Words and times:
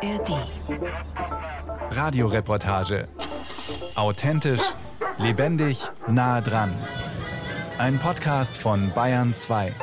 ARD. 0.00 0.46
Radioreportage. 1.90 3.08
Authentisch, 3.96 4.60
lebendig, 5.18 5.78
nah 6.06 6.40
dran. 6.40 6.72
Ein 7.78 7.98
Podcast 7.98 8.56
von 8.56 8.92
Bayern 8.94 9.34
2. 9.34 9.74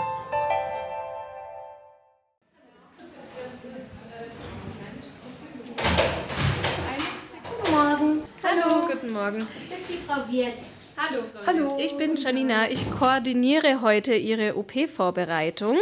Guten 7.50 7.72
Morgen. 7.72 8.24
Hallo, 8.42 8.88
guten 8.88 9.12
Morgen. 9.12 9.48
Das 9.70 9.80
ist 9.80 9.90
die 9.90 9.98
Frau 10.08 10.32
Wirth. 10.32 10.62
Hallo, 10.96 11.24
Frau 11.34 11.46
Hallo. 11.46 11.78
Witt. 11.78 11.88
Ich 11.88 11.98
bin 11.98 12.16
Janina. 12.16 12.70
Ich 12.70 12.90
koordiniere 12.90 13.82
heute 13.82 14.16
Ihre 14.16 14.56
OP-Vorbereitung. 14.56 15.78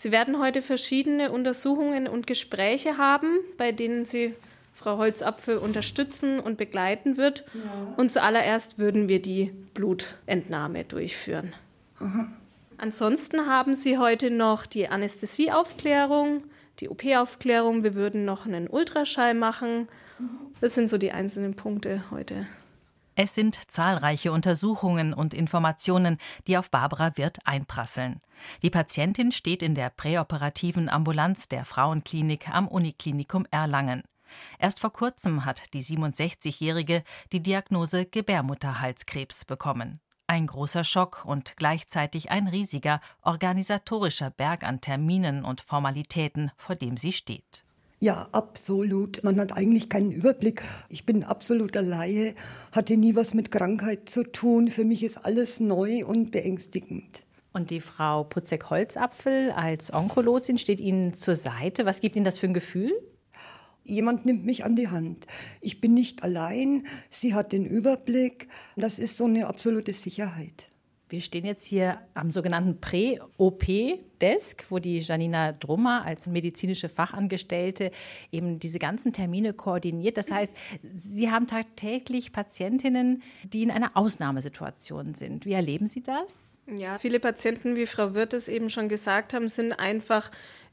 Sie 0.00 0.12
werden 0.12 0.38
heute 0.40 0.62
verschiedene 0.62 1.30
Untersuchungen 1.30 2.08
und 2.08 2.26
Gespräche 2.26 2.96
haben, 2.96 3.40
bei 3.58 3.70
denen 3.70 4.06
Sie 4.06 4.34
Frau 4.72 4.96
Holzapfel 4.96 5.58
unterstützen 5.58 6.40
und 6.40 6.56
begleiten 6.56 7.18
wird. 7.18 7.44
Und 7.98 8.10
zuallererst 8.10 8.78
würden 8.78 9.08
wir 9.08 9.20
die 9.20 9.52
Blutentnahme 9.74 10.84
durchführen. 10.84 11.52
Ansonsten 12.78 13.44
haben 13.44 13.74
Sie 13.74 13.98
heute 13.98 14.30
noch 14.30 14.64
die 14.64 14.88
Anästhesieaufklärung, 14.88 16.44
die 16.78 16.88
OP-Aufklärung. 16.88 17.84
Wir 17.84 17.94
würden 17.94 18.24
noch 18.24 18.46
einen 18.46 18.68
Ultraschall 18.68 19.34
machen. 19.34 19.86
Das 20.62 20.76
sind 20.76 20.88
so 20.88 20.96
die 20.96 21.12
einzelnen 21.12 21.56
Punkte 21.56 22.04
heute. 22.10 22.46
Es 23.14 23.34
sind 23.34 23.58
zahlreiche 23.70 24.32
Untersuchungen 24.32 25.12
und 25.12 25.34
Informationen, 25.34 26.18
die 26.46 26.56
auf 26.56 26.70
Barbara 26.70 27.16
Wirth 27.16 27.38
einprasseln. 27.44 28.20
Die 28.62 28.70
Patientin 28.70 29.32
steht 29.32 29.62
in 29.62 29.74
der 29.74 29.90
präoperativen 29.90 30.88
Ambulanz 30.88 31.48
der 31.48 31.64
Frauenklinik 31.64 32.48
am 32.48 32.68
Uniklinikum 32.68 33.46
Erlangen. 33.50 34.02
Erst 34.58 34.80
vor 34.80 34.92
kurzem 34.92 35.44
hat 35.44 35.74
die 35.74 35.82
67-Jährige 35.82 37.02
die 37.32 37.42
Diagnose 37.42 38.06
Gebärmutterhalskrebs 38.06 39.44
bekommen. 39.44 40.00
Ein 40.26 40.46
großer 40.46 40.84
Schock 40.84 41.24
und 41.24 41.56
gleichzeitig 41.56 42.30
ein 42.30 42.46
riesiger 42.46 43.00
organisatorischer 43.22 44.30
Berg 44.30 44.62
an 44.62 44.80
Terminen 44.80 45.44
und 45.44 45.60
Formalitäten, 45.60 46.52
vor 46.56 46.76
dem 46.76 46.96
sie 46.96 47.12
steht. 47.12 47.64
Ja, 48.02 48.28
absolut. 48.32 49.22
Man 49.24 49.38
hat 49.38 49.52
eigentlich 49.52 49.90
keinen 49.90 50.10
Überblick. 50.10 50.62
Ich 50.88 51.04
bin 51.04 51.22
absoluter 51.22 51.82
Laie, 51.82 52.34
hatte 52.72 52.96
nie 52.96 53.14
was 53.14 53.34
mit 53.34 53.50
Krankheit 53.50 54.08
zu 54.08 54.22
tun. 54.22 54.68
Für 54.68 54.86
mich 54.86 55.02
ist 55.02 55.18
alles 55.18 55.60
neu 55.60 56.06
und 56.06 56.32
beängstigend. 56.32 57.24
Und 57.52 57.68
die 57.68 57.82
Frau 57.82 58.24
Putzek-Holzapfel 58.24 59.50
als 59.50 59.92
Onkolosin 59.92 60.56
steht 60.56 60.80
Ihnen 60.80 61.12
zur 61.12 61.34
Seite. 61.34 61.84
Was 61.84 62.00
gibt 62.00 62.16
Ihnen 62.16 62.24
das 62.24 62.38
für 62.38 62.46
ein 62.46 62.54
Gefühl? 62.54 62.90
Jemand 63.84 64.24
nimmt 64.24 64.46
mich 64.46 64.64
an 64.64 64.76
die 64.76 64.88
Hand. 64.88 65.26
Ich 65.60 65.82
bin 65.82 65.92
nicht 65.92 66.22
allein. 66.22 66.86
Sie 67.10 67.34
hat 67.34 67.52
den 67.52 67.66
Überblick. 67.66 68.48
Das 68.76 68.98
ist 68.98 69.18
so 69.18 69.26
eine 69.26 69.46
absolute 69.46 69.92
Sicherheit. 69.92 70.69
Wir 71.10 71.20
stehen 71.20 71.44
jetzt 71.44 71.66
hier 71.66 72.00
am 72.14 72.30
sogenannten 72.30 72.80
Prä-OP-Desk, 72.80 74.64
wo 74.70 74.78
die 74.78 74.98
Janina 74.98 75.50
Drummer 75.52 76.04
als 76.04 76.28
medizinische 76.28 76.88
Fachangestellte 76.88 77.90
eben 78.30 78.60
diese 78.60 78.78
ganzen 78.78 79.12
Termine 79.12 79.52
koordiniert. 79.52 80.16
Das 80.16 80.30
heißt, 80.30 80.54
Sie 80.94 81.30
haben 81.30 81.48
tagtäglich 81.48 82.32
Patientinnen, 82.32 83.22
die 83.42 83.64
in 83.64 83.72
einer 83.72 83.96
Ausnahmesituation 83.96 85.14
sind. 85.14 85.46
Wie 85.46 85.52
erleben 85.52 85.88
Sie 85.88 86.02
das? 86.02 86.56
Ja, 86.76 86.98
viele 86.98 87.18
Patienten, 87.18 87.74
wie 87.74 87.86
Frau 87.86 88.14
Wirth 88.14 88.32
es 88.32 88.46
eben 88.46 88.70
schon 88.70 88.88
gesagt 88.88 89.34
haben, 89.34 89.48
sind 89.48 89.72
einfach 89.72 90.30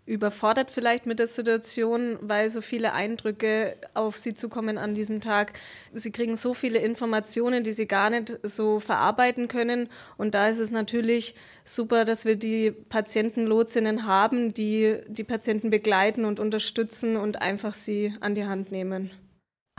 überfordert 0.07 0.71
vielleicht 0.71 1.05
mit 1.05 1.19
der 1.19 1.27
Situation, 1.27 2.17
weil 2.21 2.49
so 2.49 2.61
viele 2.61 2.93
Eindrücke 2.93 3.75
auf 3.93 4.17
sie 4.17 4.33
zukommen 4.33 4.77
an 4.77 4.95
diesem 4.95 5.21
Tag. 5.21 5.53
Sie 5.93 6.11
kriegen 6.11 6.37
so 6.37 6.53
viele 6.53 6.79
Informationen, 6.79 7.63
die 7.63 7.73
sie 7.73 7.87
gar 7.87 8.09
nicht 8.09 8.39
so 8.41 8.79
verarbeiten 8.79 9.47
können. 9.47 9.89
Und 10.17 10.33
da 10.33 10.47
ist 10.47 10.59
es 10.59 10.71
natürlich 10.71 11.35
super, 11.65 12.05
dass 12.05 12.25
wir 12.25 12.37
die 12.37 12.71
Patientenlotsinnen 12.71 14.05
haben, 14.05 14.53
die 14.53 14.97
die 15.07 15.25
Patienten 15.25 15.69
begleiten 15.69 16.25
und 16.25 16.39
unterstützen 16.39 17.17
und 17.17 17.41
einfach 17.41 17.73
sie 17.73 18.13
an 18.21 18.33
die 18.33 18.45
Hand 18.45 18.71
nehmen. 18.71 19.11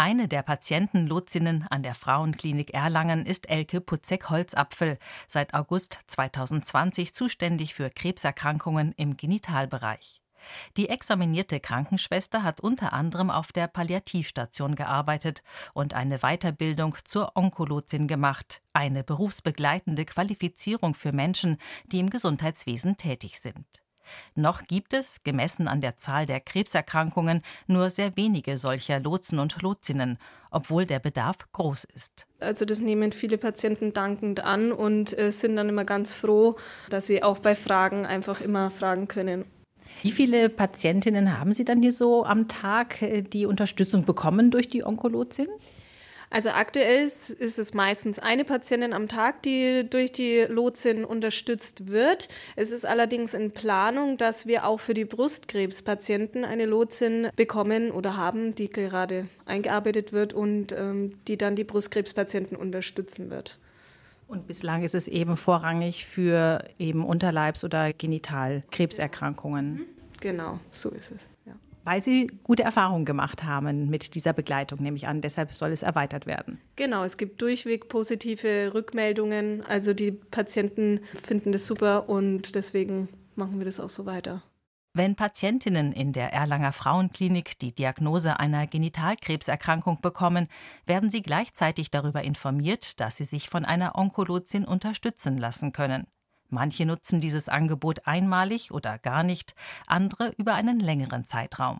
Eine 0.00 0.28
der 0.28 0.44
Patientenlotsinnen 0.44 1.66
an 1.70 1.82
der 1.82 1.94
Frauenklinik 1.94 2.72
Erlangen 2.72 3.26
ist 3.26 3.50
Elke 3.50 3.80
Putzek-Holzapfel, 3.80 4.96
seit 5.26 5.54
August 5.54 5.98
2020 6.06 7.12
zuständig 7.12 7.74
für 7.74 7.90
Krebserkrankungen 7.90 8.92
im 8.96 9.16
Genitalbereich. 9.16 10.17
Die 10.76 10.88
examinierte 10.88 11.60
Krankenschwester 11.60 12.42
hat 12.42 12.60
unter 12.60 12.92
anderem 12.92 13.30
auf 13.30 13.52
der 13.52 13.68
Palliativstation 13.68 14.74
gearbeitet 14.74 15.42
und 15.74 15.94
eine 15.94 16.18
Weiterbildung 16.18 16.96
zur 17.04 17.36
Onkologin 17.36 18.08
gemacht, 18.08 18.62
eine 18.72 19.04
berufsbegleitende 19.04 20.04
Qualifizierung 20.04 20.94
für 20.94 21.12
Menschen, 21.12 21.58
die 21.86 22.00
im 22.00 22.10
Gesundheitswesen 22.10 22.96
tätig 22.96 23.40
sind. 23.40 23.66
Noch 24.34 24.64
gibt 24.64 24.94
es, 24.94 25.22
gemessen 25.22 25.68
an 25.68 25.80
der 25.80 25.96
Zahl 25.96 26.26
der 26.26 26.40
Krebserkrankungen, 26.40 27.42
nur 27.66 27.90
sehr 27.90 28.16
wenige 28.16 28.58
solcher 28.58 29.00
Lotsen 29.00 29.38
und 29.38 29.60
Lotsinnen, 29.62 30.18
obwohl 30.50 30.86
der 30.86 30.98
Bedarf 30.98 31.36
groß 31.52 31.84
ist. 31.84 32.26
Also 32.40 32.64
das 32.64 32.80
nehmen 32.80 33.12
viele 33.12 33.38
Patienten 33.38 33.92
dankend 33.92 34.40
an 34.40 34.72
und 34.72 35.16
äh, 35.18 35.32
sind 35.32 35.56
dann 35.56 35.68
immer 35.68 35.84
ganz 35.84 36.14
froh, 36.14 36.56
dass 36.88 37.06
sie 37.06 37.22
auch 37.22 37.38
bei 37.38 37.54
Fragen 37.54 38.06
einfach 38.06 38.40
immer 38.40 38.70
fragen 38.70 39.08
können. 39.08 39.44
Wie 40.02 40.10
viele 40.10 40.48
Patientinnen 40.48 41.38
haben 41.38 41.52
Sie 41.52 41.64
dann 41.64 41.82
hier 41.82 41.92
so 41.92 42.24
am 42.24 42.48
Tag, 42.48 43.02
äh, 43.02 43.22
die 43.22 43.46
Unterstützung 43.46 44.04
bekommen 44.04 44.50
durch 44.50 44.68
die 44.68 44.84
Onkologin? 44.84 45.48
Also 46.30 46.50
aktuell 46.50 47.06
ist, 47.06 47.30
ist 47.30 47.58
es 47.58 47.72
meistens 47.72 48.18
eine 48.18 48.44
Patientin 48.44 48.92
am 48.92 49.08
Tag, 49.08 49.42
die 49.42 49.88
durch 49.88 50.12
die 50.12 50.44
Lotsin 50.48 51.04
unterstützt 51.04 51.88
wird. 51.88 52.28
Es 52.54 52.70
ist 52.70 52.84
allerdings 52.84 53.32
in 53.32 53.52
Planung, 53.52 54.18
dass 54.18 54.46
wir 54.46 54.66
auch 54.66 54.78
für 54.78 54.92
die 54.92 55.06
Brustkrebspatienten 55.06 56.44
eine 56.44 56.66
Lotsin 56.66 57.28
bekommen 57.34 57.90
oder 57.90 58.16
haben, 58.16 58.54
die 58.54 58.68
gerade 58.68 59.26
eingearbeitet 59.46 60.12
wird 60.12 60.34
und 60.34 60.72
ähm, 60.72 61.14
die 61.28 61.38
dann 61.38 61.56
die 61.56 61.64
Brustkrebspatienten 61.64 62.58
unterstützen 62.58 63.30
wird. 63.30 63.58
Und 64.28 64.46
bislang 64.46 64.84
ist 64.84 64.94
es 64.94 65.08
eben 65.08 65.36
vorrangig 65.38 66.04
für 66.04 66.62
eben 66.78 67.02
Unterleibs- 67.04 67.64
oder 67.64 67.92
Genitalkrebserkrankungen. 67.94 69.86
Genau, 70.20 70.60
so 70.70 70.90
ist 70.90 71.12
es. 71.12 71.26
Ja. 71.46 71.54
Weil 71.84 72.02
Sie 72.02 72.26
gute 72.44 72.62
Erfahrungen 72.62 73.06
gemacht 73.06 73.44
haben 73.44 73.88
mit 73.88 74.14
dieser 74.14 74.34
Begleitung, 74.34 74.82
nehme 74.82 74.98
ich 74.98 75.08
an. 75.08 75.22
Deshalb 75.22 75.54
soll 75.54 75.72
es 75.72 75.82
erweitert 75.82 76.26
werden. 76.26 76.60
Genau, 76.76 77.04
es 77.04 77.16
gibt 77.16 77.40
durchweg 77.40 77.88
positive 77.88 78.72
Rückmeldungen. 78.74 79.64
Also 79.64 79.94
die 79.94 80.12
Patienten 80.12 81.00
finden 81.24 81.50
das 81.52 81.64
super 81.64 82.10
und 82.10 82.54
deswegen 82.54 83.08
machen 83.34 83.58
wir 83.58 83.64
das 83.64 83.80
auch 83.80 83.88
so 83.88 84.04
weiter. 84.04 84.42
Wenn 84.98 85.14
Patientinnen 85.14 85.92
in 85.92 86.12
der 86.12 86.32
Erlanger 86.32 86.72
Frauenklinik 86.72 87.56
die 87.60 87.72
Diagnose 87.72 88.40
einer 88.40 88.66
Genitalkrebserkrankung 88.66 90.00
bekommen, 90.00 90.48
werden 90.86 91.08
sie 91.08 91.22
gleichzeitig 91.22 91.92
darüber 91.92 92.24
informiert, 92.24 92.98
dass 92.98 93.16
sie 93.16 93.24
sich 93.24 93.48
von 93.48 93.64
einer 93.64 93.96
Onkologin 93.96 94.64
unterstützen 94.64 95.38
lassen 95.38 95.70
können. 95.70 96.08
Manche 96.48 96.84
nutzen 96.84 97.20
dieses 97.20 97.48
Angebot 97.48 98.08
einmalig 98.08 98.72
oder 98.72 98.98
gar 98.98 99.22
nicht, 99.22 99.54
andere 99.86 100.32
über 100.36 100.54
einen 100.54 100.80
längeren 100.80 101.24
Zeitraum. 101.24 101.78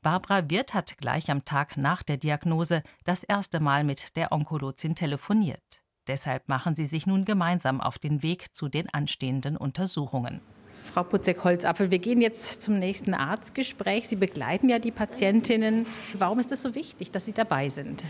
Barbara 0.00 0.48
Wirth 0.48 0.74
hat 0.74 0.96
gleich 0.98 1.32
am 1.32 1.44
Tag 1.44 1.76
nach 1.76 2.04
der 2.04 2.18
Diagnose 2.18 2.84
das 3.02 3.24
erste 3.24 3.58
Mal 3.58 3.82
mit 3.82 4.16
der 4.16 4.30
Onkologin 4.30 4.94
telefoniert. 4.94 5.82
Deshalb 6.06 6.48
machen 6.48 6.76
sie 6.76 6.86
sich 6.86 7.04
nun 7.04 7.24
gemeinsam 7.24 7.80
auf 7.80 7.98
den 7.98 8.22
Weg 8.22 8.54
zu 8.54 8.68
den 8.68 8.88
anstehenden 8.94 9.56
Untersuchungen. 9.56 10.40
Frau 10.84 11.02
Putzek-Holzapfel, 11.02 11.90
wir 11.90 11.98
gehen 11.98 12.20
jetzt 12.20 12.62
zum 12.62 12.78
nächsten 12.78 13.14
Arztgespräch. 13.14 14.08
Sie 14.08 14.16
begleiten 14.16 14.68
ja 14.68 14.78
die 14.78 14.90
Patientinnen. 14.90 15.86
Warum 16.14 16.38
ist 16.38 16.52
es 16.52 16.62
so 16.62 16.74
wichtig, 16.74 17.10
dass 17.10 17.24
Sie 17.24 17.32
dabei 17.32 17.68
sind? 17.68 18.04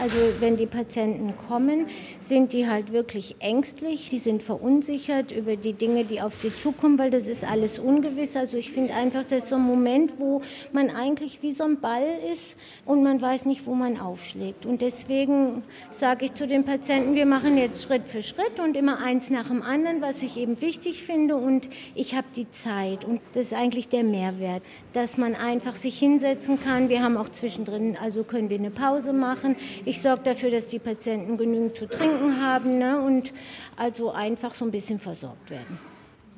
Also 0.00 0.16
wenn 0.40 0.56
die 0.56 0.66
Patienten 0.66 1.34
kommen, 1.48 1.86
sind 2.20 2.52
die 2.52 2.68
halt 2.68 2.92
wirklich 2.92 3.36
ängstlich, 3.40 4.10
die 4.10 4.18
sind 4.18 4.42
verunsichert 4.42 5.32
über 5.32 5.56
die 5.56 5.72
Dinge, 5.72 6.04
die 6.04 6.20
auf 6.20 6.34
sie 6.34 6.50
zukommen, 6.54 6.98
weil 6.98 7.10
das 7.10 7.26
ist 7.26 7.44
alles 7.44 7.78
ungewiss. 7.78 8.36
Also 8.36 8.56
ich 8.58 8.70
finde 8.70 8.94
einfach, 8.94 9.24
das 9.24 9.44
ist 9.44 9.48
so 9.48 9.56
ein 9.56 9.62
Moment, 9.62 10.18
wo 10.18 10.42
man 10.72 10.90
eigentlich 10.90 11.42
wie 11.42 11.52
so 11.52 11.64
ein 11.64 11.80
Ball 11.80 12.06
ist 12.32 12.56
und 12.84 13.02
man 13.02 13.20
weiß 13.20 13.46
nicht, 13.46 13.66
wo 13.66 13.74
man 13.74 13.98
aufschlägt. 13.98 14.66
Und 14.66 14.82
deswegen 14.82 15.62
sage 15.90 16.26
ich 16.26 16.34
zu 16.34 16.46
den 16.46 16.64
Patienten, 16.64 17.14
wir 17.14 17.26
machen 17.26 17.56
jetzt 17.56 17.82
Schritt 17.82 18.08
für 18.08 18.22
Schritt 18.22 18.60
und 18.60 18.76
immer 18.76 18.98
eins 18.98 19.30
nach 19.30 19.48
dem 19.48 19.62
anderen, 19.62 20.00
was 20.00 20.22
ich 20.22 20.36
eben 20.36 20.60
wichtig 20.60 21.02
finde 21.02 21.36
und 21.36 21.68
ich 21.94 22.14
habe 22.14 22.26
die 22.36 22.50
Zeit 22.50 23.04
und 23.04 23.20
das 23.32 23.46
ist 23.46 23.54
eigentlich 23.54 23.88
der 23.88 24.04
Mehrwert, 24.04 24.62
dass 24.92 25.16
man 25.16 25.34
einfach 25.34 25.74
sich 25.74 25.98
hinsetzen 25.98 26.58
kann. 26.62 26.88
Wir 26.88 27.02
haben 27.02 27.16
auch 27.16 27.28
zwischendrin, 27.28 27.96
also 28.02 28.24
können 28.24 28.50
wir 28.50 28.58
eine 28.58 28.70
Pause 28.70 29.12
machen. 29.12 29.56
Ich 29.84 30.00
sorge 30.00 30.22
dafür, 30.24 30.50
dass 30.50 30.66
die 30.66 30.78
Patienten 30.78 31.36
genügend 31.36 31.76
zu 31.76 31.86
trinken 31.86 32.40
haben 32.40 32.78
ne, 32.78 33.00
und 33.00 33.32
also 33.76 34.10
einfach 34.12 34.54
so 34.54 34.64
ein 34.64 34.70
bisschen 34.70 34.98
versorgt 34.98 35.50
werden. 35.50 35.78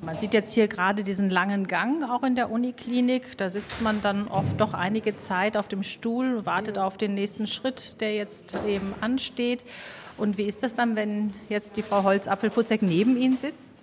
Man 0.03 0.15
sieht 0.15 0.33
jetzt 0.33 0.53
hier 0.53 0.67
gerade 0.67 1.03
diesen 1.03 1.29
langen 1.29 1.67
Gang 1.67 2.03
auch 2.09 2.23
in 2.23 2.33
der 2.33 2.49
Uniklinik. 2.49 3.37
Da 3.37 3.51
sitzt 3.51 3.83
man 3.83 4.01
dann 4.01 4.27
oft 4.27 4.59
doch 4.59 4.73
einige 4.73 5.15
Zeit 5.15 5.55
auf 5.55 5.67
dem 5.67 5.83
Stuhl, 5.83 6.43
wartet 6.47 6.79
auf 6.79 6.97
den 6.97 7.13
nächsten 7.13 7.45
Schritt, 7.45 8.01
der 8.01 8.15
jetzt 8.15 8.55
eben 8.67 8.95
ansteht. 8.99 9.63
Und 10.17 10.39
wie 10.39 10.45
ist 10.45 10.63
das 10.63 10.73
dann, 10.73 10.95
wenn 10.95 11.35
jetzt 11.49 11.77
die 11.77 11.83
Frau 11.83 12.01
Holz-Apfelputzek 12.01 12.81
neben 12.81 13.15
Ihnen 13.15 13.37
sitzt? 13.37 13.73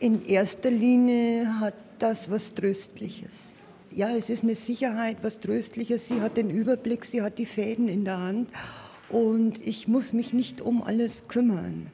In 0.00 0.24
erster 0.24 0.70
Linie 0.70 1.60
hat 1.60 1.74
das 1.98 2.30
was 2.30 2.54
Tröstliches. 2.54 3.51
Ja, 3.94 4.10
es 4.16 4.30
ist 4.30 4.42
eine 4.42 4.54
Sicherheit, 4.54 5.18
was 5.22 5.40
Tröstliches. 5.40 6.08
Sie 6.08 6.20
hat 6.20 6.36
den 6.36 6.50
Überblick, 6.50 7.04
sie 7.04 7.22
hat 7.22 7.38
die 7.38 7.46
Fäden 7.46 7.88
in 7.88 8.04
der 8.04 8.18
Hand 8.18 8.48
und 9.08 9.64
ich 9.66 9.88
muss 9.88 10.12
mich 10.12 10.32
nicht 10.32 10.60
um 10.60 10.82
alles 10.82 11.28
kümmern. 11.28 11.88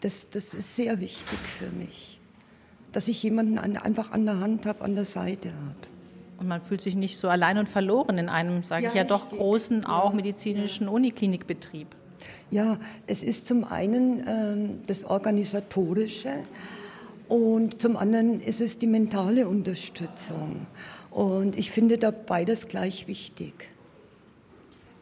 Das, 0.00 0.26
das 0.30 0.54
ist 0.54 0.76
sehr 0.76 1.00
wichtig 1.00 1.38
für 1.38 1.70
mich 1.70 2.14
dass 2.94 3.08
ich 3.08 3.22
jemanden 3.22 3.58
an, 3.58 3.76
einfach 3.76 4.12
an 4.12 4.24
der 4.24 4.40
Hand 4.40 4.66
habe, 4.66 4.82
an 4.82 4.94
der 4.94 5.04
Seite 5.04 5.50
habe. 5.50 5.76
Und 6.38 6.48
man 6.48 6.62
fühlt 6.62 6.80
sich 6.80 6.96
nicht 6.96 7.18
so 7.18 7.28
allein 7.28 7.58
und 7.58 7.68
verloren 7.68 8.18
in 8.18 8.28
einem, 8.28 8.62
sage 8.62 8.84
ja, 8.84 8.88
ich 8.90 8.94
ja, 8.94 9.04
doch 9.04 9.28
großen, 9.28 9.84
auch 9.84 10.10
ja, 10.10 10.16
medizinischen 10.16 10.84
ja. 10.84 10.92
Uniklinikbetrieb. 10.92 11.88
Ja, 12.50 12.78
es 13.06 13.22
ist 13.22 13.46
zum 13.46 13.64
einen 13.64 14.24
ähm, 14.26 14.80
das 14.86 15.04
Organisatorische 15.04 16.30
und 17.28 17.82
zum 17.82 17.96
anderen 17.96 18.40
ist 18.40 18.60
es 18.60 18.78
die 18.78 18.86
mentale 18.86 19.48
Unterstützung. 19.48 20.66
Und 21.14 21.56
ich 21.56 21.70
finde 21.70 21.96
da 21.96 22.10
beides 22.10 22.66
gleich 22.66 23.06
wichtig. 23.06 23.70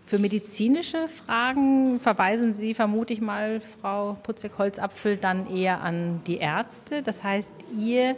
Für 0.04 0.18
medizinische 0.18 1.08
Fragen 1.08 1.98
verweisen 1.98 2.52
Sie, 2.52 2.74
vermute 2.74 3.14
ich 3.14 3.22
mal, 3.22 3.62
Frau 3.62 4.18
Putzek-Holzapfel, 4.22 5.16
dann 5.16 5.48
eher 5.48 5.80
an 5.80 6.20
die 6.26 6.36
Ärzte. 6.36 7.02
Das 7.02 7.24
heißt, 7.24 7.54
Ihr 7.78 8.16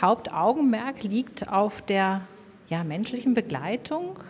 Hauptaugenmerk 0.00 1.02
liegt 1.02 1.48
auf 1.48 1.82
der 1.82 2.20
ja, 2.68 2.84
menschlichen 2.84 3.34
Begleitung 3.34 4.20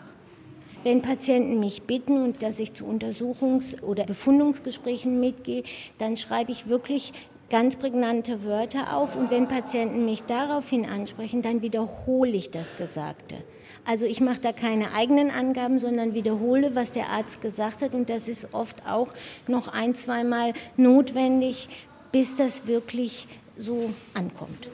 wenn 0.84 1.02
Patienten 1.02 1.60
mich 1.60 1.82
bitten 1.82 2.22
und 2.22 2.42
dass 2.42 2.58
ich 2.58 2.74
zu 2.74 2.84
Untersuchungs- 2.84 3.80
oder 3.82 4.04
Befundungsgesprächen 4.04 5.20
mitgehe, 5.20 5.62
dann 5.98 6.16
schreibe 6.16 6.50
ich 6.50 6.66
wirklich 6.66 7.12
ganz 7.52 7.76
prägnante 7.76 8.44
Wörter 8.44 8.96
auf 8.96 9.14
und 9.14 9.31
wenn 9.31 9.46
Patienten 9.46 10.06
mich 10.06 10.22
daraufhin 10.22 10.87
ansprechen, 10.87 11.43
dann 11.43 11.60
wiederhole 11.60 12.31
ich 12.31 12.50
das 12.50 12.76
Gesagte. 12.76 13.37
Also 13.84 14.06
ich 14.06 14.22
mache 14.22 14.40
da 14.40 14.52
keine 14.52 14.94
eigenen 14.94 15.31
Angaben, 15.31 15.78
sondern 15.78 16.14
wiederhole, 16.14 16.75
was 16.75 16.93
der 16.93 17.10
Arzt 17.10 17.43
gesagt 17.43 17.82
hat. 17.82 17.93
Und 17.93 18.08
das 18.08 18.26
ist 18.26 18.54
oft 18.54 18.87
auch 18.87 19.08
noch 19.49 19.69
ein, 19.69 19.94
zweimal 19.94 20.54
notwendig, 20.78 21.69
bis 22.10 22.37
das 22.37 22.66
wirklich 22.66 23.28
so 23.58 23.90
ankommt. 24.14 24.70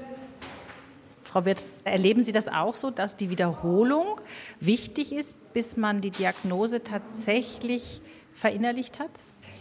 Frau 1.25 1.45
Wirth, 1.45 1.67
erleben 1.83 2.23
Sie 2.23 2.33
das 2.33 2.47
auch 2.47 2.77
so, 2.77 2.93
dass 2.93 3.17
die 3.17 3.29
Wiederholung 3.29 4.21
wichtig 4.61 5.13
ist, 5.13 5.37
bis 5.53 5.77
man 5.77 6.01
die 6.01 6.13
Diagnose 6.13 6.85
tatsächlich 6.85 8.01
verinnerlicht 8.33 9.01
hat? 9.01 9.11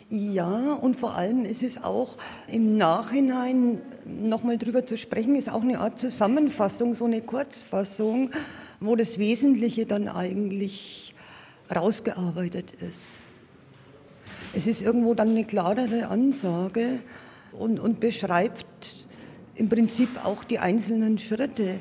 Ja, 0.09 0.73
und 0.73 0.99
vor 0.99 1.15
allem 1.15 1.43
ist 1.43 1.63
es 1.63 1.83
auch 1.83 2.15
im 2.47 2.77
Nachhinein 2.77 3.81
nochmal 4.05 4.57
drüber 4.57 4.85
zu 4.85 4.97
sprechen, 4.97 5.35
ist 5.35 5.51
auch 5.51 5.61
eine 5.61 5.79
Art 5.79 5.99
Zusammenfassung, 5.99 6.93
so 6.93 7.05
eine 7.05 7.21
Kurzfassung 7.21 8.29
wo 8.79 8.95
das 8.95 9.17
Wesentliche 9.17 9.85
dann 9.85 10.07
eigentlich 10.07 11.15
rausgearbeitet 11.73 12.73
ist. 12.81 13.21
Es 14.53 14.67
ist 14.67 14.81
irgendwo 14.81 15.13
dann 15.13 15.29
eine 15.29 15.45
klarere 15.45 16.07
Ansage 16.07 16.99
und, 17.51 17.79
und 17.79 17.99
beschreibt 17.99 19.07
im 19.55 19.69
Prinzip 19.69 20.23
auch 20.23 20.43
die 20.43 20.59
einzelnen 20.59 21.17
Schritte. 21.17 21.79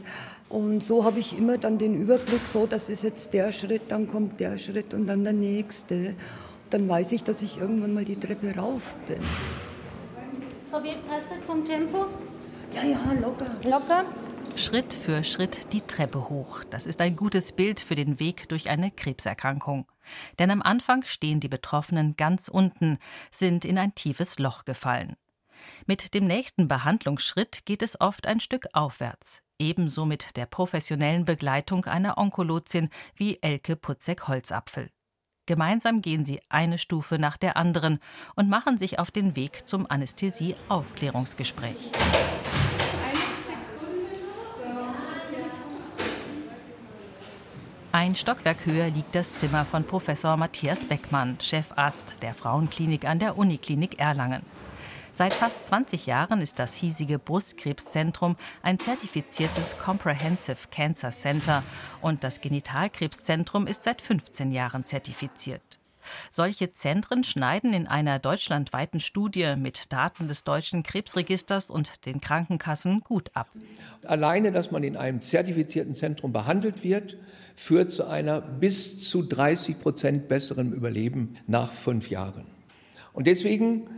Und 0.48 0.82
so 0.82 1.04
habe 1.04 1.20
ich 1.20 1.38
immer 1.38 1.58
dann 1.58 1.78
den 1.78 1.94
Überblick, 2.00 2.46
so, 2.46 2.66
das 2.66 2.88
ist 2.88 3.02
jetzt 3.02 3.32
der 3.32 3.52
Schritt, 3.52 3.82
dann 3.88 4.08
kommt 4.08 4.40
der 4.40 4.58
Schritt 4.58 4.94
und 4.94 5.06
dann 5.06 5.24
der 5.24 5.32
nächste. 5.32 6.14
Dann 6.70 6.88
weiß 6.88 7.12
ich, 7.12 7.22
dass 7.22 7.42
ich 7.42 7.58
irgendwann 7.58 7.94
mal 7.94 8.04
die 8.04 8.18
Treppe 8.18 8.56
rauf 8.56 8.96
bin. 9.06 9.20
Frau 10.70 10.82
Wirt, 10.82 11.06
passt 11.08 11.30
das 11.30 11.38
vom 11.46 11.64
Tempo? 11.64 12.06
Ja, 12.74 12.84
ja, 12.84 13.12
locker. 13.20 13.50
Locker? 13.62 14.04
Schritt 14.56 14.92
für 14.94 15.22
Schritt 15.22 15.72
die 15.72 15.82
Treppe 15.82 16.28
hoch. 16.28 16.64
Das 16.70 16.86
ist 16.86 17.00
ein 17.00 17.14
gutes 17.14 17.52
Bild 17.52 17.78
für 17.78 17.94
den 17.94 18.18
Weg 18.18 18.48
durch 18.48 18.70
eine 18.70 18.90
Krebserkrankung. 18.90 19.86
Denn 20.38 20.50
am 20.50 20.62
Anfang 20.62 21.02
stehen 21.04 21.40
die 21.40 21.48
Betroffenen 21.48 22.16
ganz 22.16 22.48
unten, 22.48 22.98
sind 23.30 23.64
in 23.64 23.78
ein 23.78 23.94
tiefes 23.94 24.38
Loch 24.38 24.64
gefallen. 24.64 25.16
Mit 25.86 26.14
dem 26.14 26.26
nächsten 26.26 26.68
Behandlungsschritt 26.68 27.66
geht 27.66 27.82
es 27.82 28.00
oft 28.00 28.26
ein 28.26 28.40
Stück 28.40 28.66
aufwärts. 28.72 29.42
Ebenso 29.58 30.04
mit 30.04 30.36
der 30.36 30.46
professionellen 30.46 31.24
Begleitung 31.24 31.84
einer 31.84 32.18
Onkologin 32.18 32.90
wie 33.14 33.38
Elke 33.42 33.76
Putzek-Holzapfel. 33.76 34.90
Gemeinsam 35.46 36.02
gehen 36.02 36.24
sie 36.24 36.40
eine 36.48 36.76
Stufe 36.76 37.20
nach 37.20 37.36
der 37.36 37.56
anderen 37.56 38.00
und 38.34 38.48
machen 38.48 38.78
sich 38.78 38.98
auf 38.98 39.12
den 39.12 39.36
Weg 39.36 39.68
zum 39.68 39.88
Anästhesie-Aufklärungsgespräch. 39.88 41.92
Ein 47.92 48.16
Stockwerk 48.16 48.66
höher 48.66 48.90
liegt 48.90 49.14
das 49.14 49.32
Zimmer 49.32 49.64
von 49.64 49.84
Professor 49.84 50.36
Matthias 50.36 50.84
Beckmann, 50.84 51.38
Chefarzt 51.40 52.14
der 52.20 52.34
Frauenklinik 52.34 53.06
an 53.06 53.20
der 53.20 53.38
Uniklinik 53.38 53.98
Erlangen. 53.98 54.42
Seit 55.16 55.32
fast 55.32 55.64
20 55.64 56.04
Jahren 56.04 56.42
ist 56.42 56.58
das 56.58 56.74
hiesige 56.74 57.18
Brustkrebszentrum 57.18 58.36
ein 58.62 58.78
zertifiziertes 58.78 59.78
Comprehensive 59.78 60.68
Cancer 60.70 61.10
Center 61.10 61.62
und 62.02 62.22
das 62.22 62.42
Genitalkrebszentrum 62.42 63.66
ist 63.66 63.84
seit 63.84 64.02
15 64.02 64.52
Jahren 64.52 64.84
zertifiziert. 64.84 65.78
Solche 66.30 66.70
Zentren 66.74 67.24
schneiden 67.24 67.72
in 67.72 67.86
einer 67.86 68.18
deutschlandweiten 68.18 69.00
Studie 69.00 69.54
mit 69.56 69.90
Daten 69.90 70.28
des 70.28 70.44
deutschen 70.44 70.82
Krebsregisters 70.82 71.70
und 71.70 72.04
den 72.04 72.20
Krankenkassen 72.20 73.00
gut 73.00 73.30
ab. 73.32 73.48
Alleine, 74.02 74.52
dass 74.52 74.70
man 74.70 74.84
in 74.84 74.98
einem 74.98 75.22
zertifizierten 75.22 75.94
Zentrum 75.94 76.34
behandelt 76.34 76.84
wird, 76.84 77.16
führt 77.54 77.90
zu 77.90 78.06
einer 78.06 78.42
bis 78.42 78.98
zu 79.08 79.22
30 79.22 79.80
Prozent 79.80 80.28
besseren 80.28 80.74
Überleben 80.74 81.38
nach 81.46 81.72
fünf 81.72 82.10
Jahren. 82.10 82.44
Und 83.14 83.26
deswegen 83.26 83.88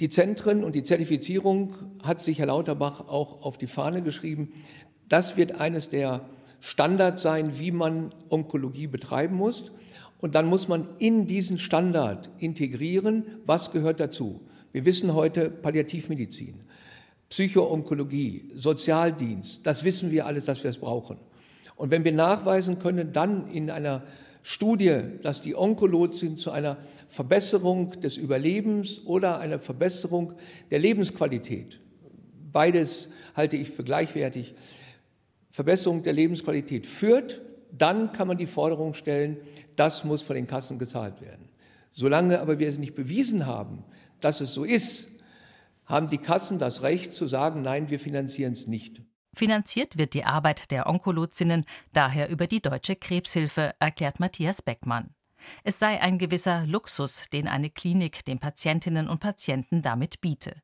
die 0.00 0.08
Zentren 0.08 0.64
und 0.64 0.74
die 0.74 0.82
Zertifizierung 0.82 1.74
hat 2.02 2.20
sich 2.20 2.38
Herr 2.38 2.46
Lauterbach 2.46 3.00
auch 3.08 3.42
auf 3.42 3.58
die 3.58 3.66
Fahne 3.66 4.02
geschrieben. 4.02 4.52
Das 5.08 5.36
wird 5.36 5.60
eines 5.60 5.90
der 5.90 6.22
Standards 6.60 7.22
sein, 7.22 7.58
wie 7.58 7.70
man 7.70 8.10
Onkologie 8.30 8.86
betreiben 8.86 9.36
muss. 9.36 9.72
Und 10.20 10.34
dann 10.34 10.46
muss 10.46 10.68
man 10.68 10.88
in 10.98 11.26
diesen 11.26 11.58
Standard 11.58 12.30
integrieren, 12.38 13.24
was 13.46 13.72
gehört 13.72 14.00
dazu. 14.00 14.40
Wir 14.72 14.84
wissen 14.84 15.14
heute 15.14 15.50
Palliativmedizin, 15.50 16.60
Psychoonkologie, 17.28 18.52
Sozialdienst, 18.54 19.66
das 19.66 19.84
wissen 19.84 20.10
wir 20.10 20.26
alles, 20.26 20.44
dass 20.44 20.62
wir 20.62 20.70
es 20.70 20.78
brauchen. 20.78 21.16
Und 21.76 21.90
wenn 21.90 22.04
wir 22.04 22.12
nachweisen 22.12 22.78
können, 22.78 23.12
dann 23.12 23.48
in 23.48 23.70
einer 23.70 24.02
Studie, 24.42 25.00
dass 25.22 25.42
die 25.42 25.54
Onkologien 25.54 26.36
zu 26.36 26.50
einer 26.50 26.78
Verbesserung 27.08 28.00
des 28.00 28.16
Überlebens 28.16 29.04
oder 29.04 29.38
einer 29.38 29.58
Verbesserung 29.58 30.32
der 30.70 30.78
Lebensqualität, 30.78 31.80
beides 32.52 33.08
halte 33.34 33.56
ich 33.56 33.70
für 33.70 33.84
gleichwertig, 33.84 34.54
Verbesserung 35.50 36.02
der 36.02 36.12
Lebensqualität 36.12 36.86
führt, 36.86 37.40
dann 37.76 38.12
kann 38.12 38.28
man 38.28 38.38
die 38.38 38.46
Forderung 38.46 38.94
stellen, 38.94 39.36
das 39.76 40.04
muss 40.04 40.22
von 40.22 40.36
den 40.36 40.46
Kassen 40.46 40.78
gezahlt 40.78 41.20
werden. 41.20 41.48
Solange 41.92 42.40
aber 42.40 42.58
wir 42.58 42.68
es 42.68 42.78
nicht 42.78 42.94
bewiesen 42.94 43.46
haben, 43.46 43.84
dass 44.20 44.40
es 44.40 44.54
so 44.54 44.64
ist, 44.64 45.06
haben 45.84 46.08
die 46.08 46.18
Kassen 46.18 46.58
das 46.58 46.82
Recht 46.82 47.14
zu 47.14 47.26
sagen, 47.26 47.62
nein, 47.62 47.90
wir 47.90 47.98
finanzieren 47.98 48.52
es 48.52 48.66
nicht. 48.66 49.02
Finanziert 49.34 49.96
wird 49.96 50.14
die 50.14 50.24
Arbeit 50.24 50.70
der 50.70 50.86
Onkologinnen 50.86 51.64
daher 51.92 52.28
über 52.30 52.46
die 52.46 52.60
Deutsche 52.60 52.96
Krebshilfe, 52.96 53.74
erklärt 53.78 54.20
Matthias 54.20 54.62
Beckmann. 54.62 55.14
Es 55.64 55.78
sei 55.78 56.00
ein 56.00 56.18
gewisser 56.18 56.66
Luxus, 56.66 57.24
den 57.32 57.48
eine 57.48 57.70
Klinik 57.70 58.24
den 58.24 58.38
Patientinnen 58.38 59.08
und 59.08 59.20
Patienten 59.20 59.82
damit 59.82 60.20
biete. 60.20 60.56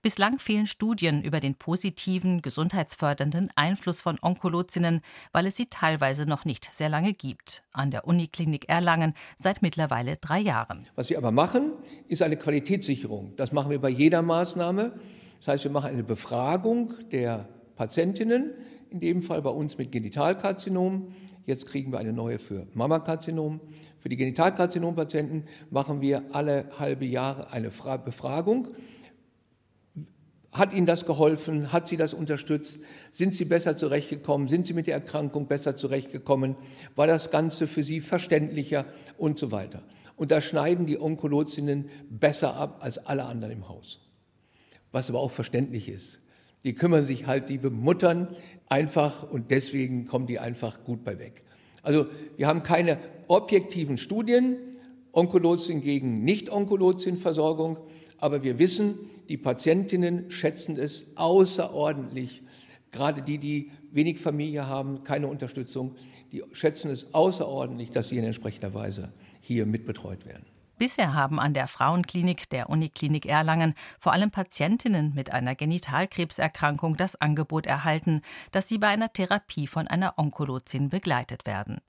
Bislang 0.00 0.38
fehlen 0.38 0.66
Studien 0.66 1.22
über 1.22 1.38
den 1.38 1.54
positiven, 1.54 2.40
gesundheitsfördernden 2.40 3.50
Einfluss 3.56 4.00
von 4.00 4.18
Onkologinnen, 4.22 5.02
weil 5.32 5.46
es 5.46 5.56
sie 5.56 5.66
teilweise 5.66 6.24
noch 6.24 6.46
nicht 6.46 6.72
sehr 6.72 6.88
lange 6.88 7.12
gibt. 7.12 7.62
An 7.72 7.90
der 7.90 8.06
Uniklinik 8.06 8.68
Erlangen 8.68 9.12
seit 9.36 9.60
mittlerweile 9.60 10.16
drei 10.16 10.40
Jahren. 10.40 10.86
Was 10.94 11.10
wir 11.10 11.18
aber 11.18 11.30
machen, 11.30 11.72
ist 12.08 12.22
eine 12.22 12.38
Qualitätssicherung. 12.38 13.36
Das 13.36 13.52
machen 13.52 13.70
wir 13.70 13.80
bei 13.80 13.90
jeder 13.90 14.22
Maßnahme. 14.22 14.92
Das 15.40 15.48
heißt, 15.48 15.64
wir 15.64 15.70
machen 15.70 15.90
eine 15.90 16.04
Befragung 16.04 16.94
der 17.10 17.46
Patientinnen, 17.76 18.52
in 18.90 19.00
dem 19.00 19.22
Fall 19.22 19.42
bei 19.42 19.50
uns 19.50 19.78
mit 19.78 19.92
Genitalkarzinom. 19.92 21.12
Jetzt 21.44 21.66
kriegen 21.66 21.92
wir 21.92 21.98
eine 21.98 22.12
neue 22.12 22.38
für 22.38 22.66
Mammakarzinom. 22.74 23.60
Für 23.98 24.08
die 24.08 24.16
Genitalkarzinompatienten 24.16 25.44
machen 25.70 26.00
wir 26.00 26.22
alle 26.32 26.70
halbe 26.78 27.04
Jahre 27.04 27.52
eine 27.52 27.70
Befragung 28.04 28.68
Hat 30.52 30.72
Ihnen 30.72 30.86
das 30.86 31.04
geholfen? 31.04 31.72
Hat 31.72 31.86
Sie 31.86 31.96
das 31.96 32.14
unterstützt? 32.14 32.80
Sind 33.12 33.34
Sie 33.34 33.44
besser 33.44 33.76
zurechtgekommen? 33.76 34.48
Sind 34.48 34.66
Sie 34.66 34.72
mit 34.72 34.86
der 34.86 34.94
Erkrankung 34.94 35.46
besser 35.46 35.76
zurechtgekommen? 35.76 36.56
War 36.94 37.06
das 37.06 37.30
Ganze 37.30 37.66
für 37.66 37.82
Sie 37.82 38.00
verständlicher 38.00 38.86
und 39.18 39.38
so 39.38 39.52
weiter? 39.52 39.82
Und 40.16 40.30
da 40.30 40.40
schneiden 40.40 40.86
die 40.86 40.98
Onkologinnen 40.98 41.90
besser 42.08 42.54
ab 42.54 42.78
als 42.80 42.96
alle 42.98 43.24
anderen 43.24 43.52
im 43.52 43.68
Haus. 43.68 44.00
Was 44.92 45.10
aber 45.10 45.20
auch 45.20 45.30
verständlich 45.30 45.90
ist. 45.90 46.20
Die 46.66 46.74
kümmern 46.74 47.04
sich 47.04 47.28
halt, 47.28 47.48
die 47.48 47.58
bemuttern 47.58 48.34
einfach 48.68 49.22
und 49.30 49.52
deswegen 49.52 50.08
kommen 50.08 50.26
die 50.26 50.40
einfach 50.40 50.82
gut 50.82 51.04
bei 51.04 51.20
weg. 51.20 51.44
Also 51.82 52.06
wir 52.36 52.48
haben 52.48 52.64
keine 52.64 52.98
objektiven 53.28 53.96
Studien, 53.98 54.56
Onkologin 55.12 55.80
gegen 55.80 56.24
Nicht-Onkologin-Versorgung, 56.24 57.78
aber 58.18 58.42
wir 58.42 58.58
wissen, 58.58 58.98
die 59.28 59.36
Patientinnen 59.36 60.28
schätzen 60.32 60.76
es 60.76 61.16
außerordentlich, 61.16 62.42
gerade 62.90 63.22
die, 63.22 63.38
die 63.38 63.70
wenig 63.92 64.18
Familie 64.18 64.66
haben, 64.66 65.04
keine 65.04 65.28
Unterstützung, 65.28 65.94
die 66.32 66.42
schätzen 66.50 66.90
es 66.90 67.14
außerordentlich, 67.14 67.92
dass 67.92 68.08
sie 68.08 68.18
in 68.18 68.24
entsprechender 68.24 68.74
Weise 68.74 69.12
hier 69.40 69.66
mitbetreut 69.66 70.26
werden. 70.26 70.46
Bisher 70.78 71.14
haben 71.14 71.40
an 71.40 71.54
der 71.54 71.68
Frauenklinik 71.68 72.50
der 72.50 72.68
Uniklinik 72.68 73.24
Erlangen 73.24 73.74
vor 73.98 74.12
allem 74.12 74.30
Patientinnen 74.30 75.14
mit 75.14 75.32
einer 75.32 75.54
Genitalkrebserkrankung 75.54 76.96
das 76.96 77.18
Angebot 77.18 77.64
erhalten, 77.64 78.20
dass 78.52 78.68
sie 78.68 78.76
bei 78.76 78.88
einer 78.88 79.10
Therapie 79.10 79.66
von 79.66 79.88
einer 79.88 80.18
Onkologin 80.18 80.90
begleitet 80.90 81.46
werden. 81.46 81.80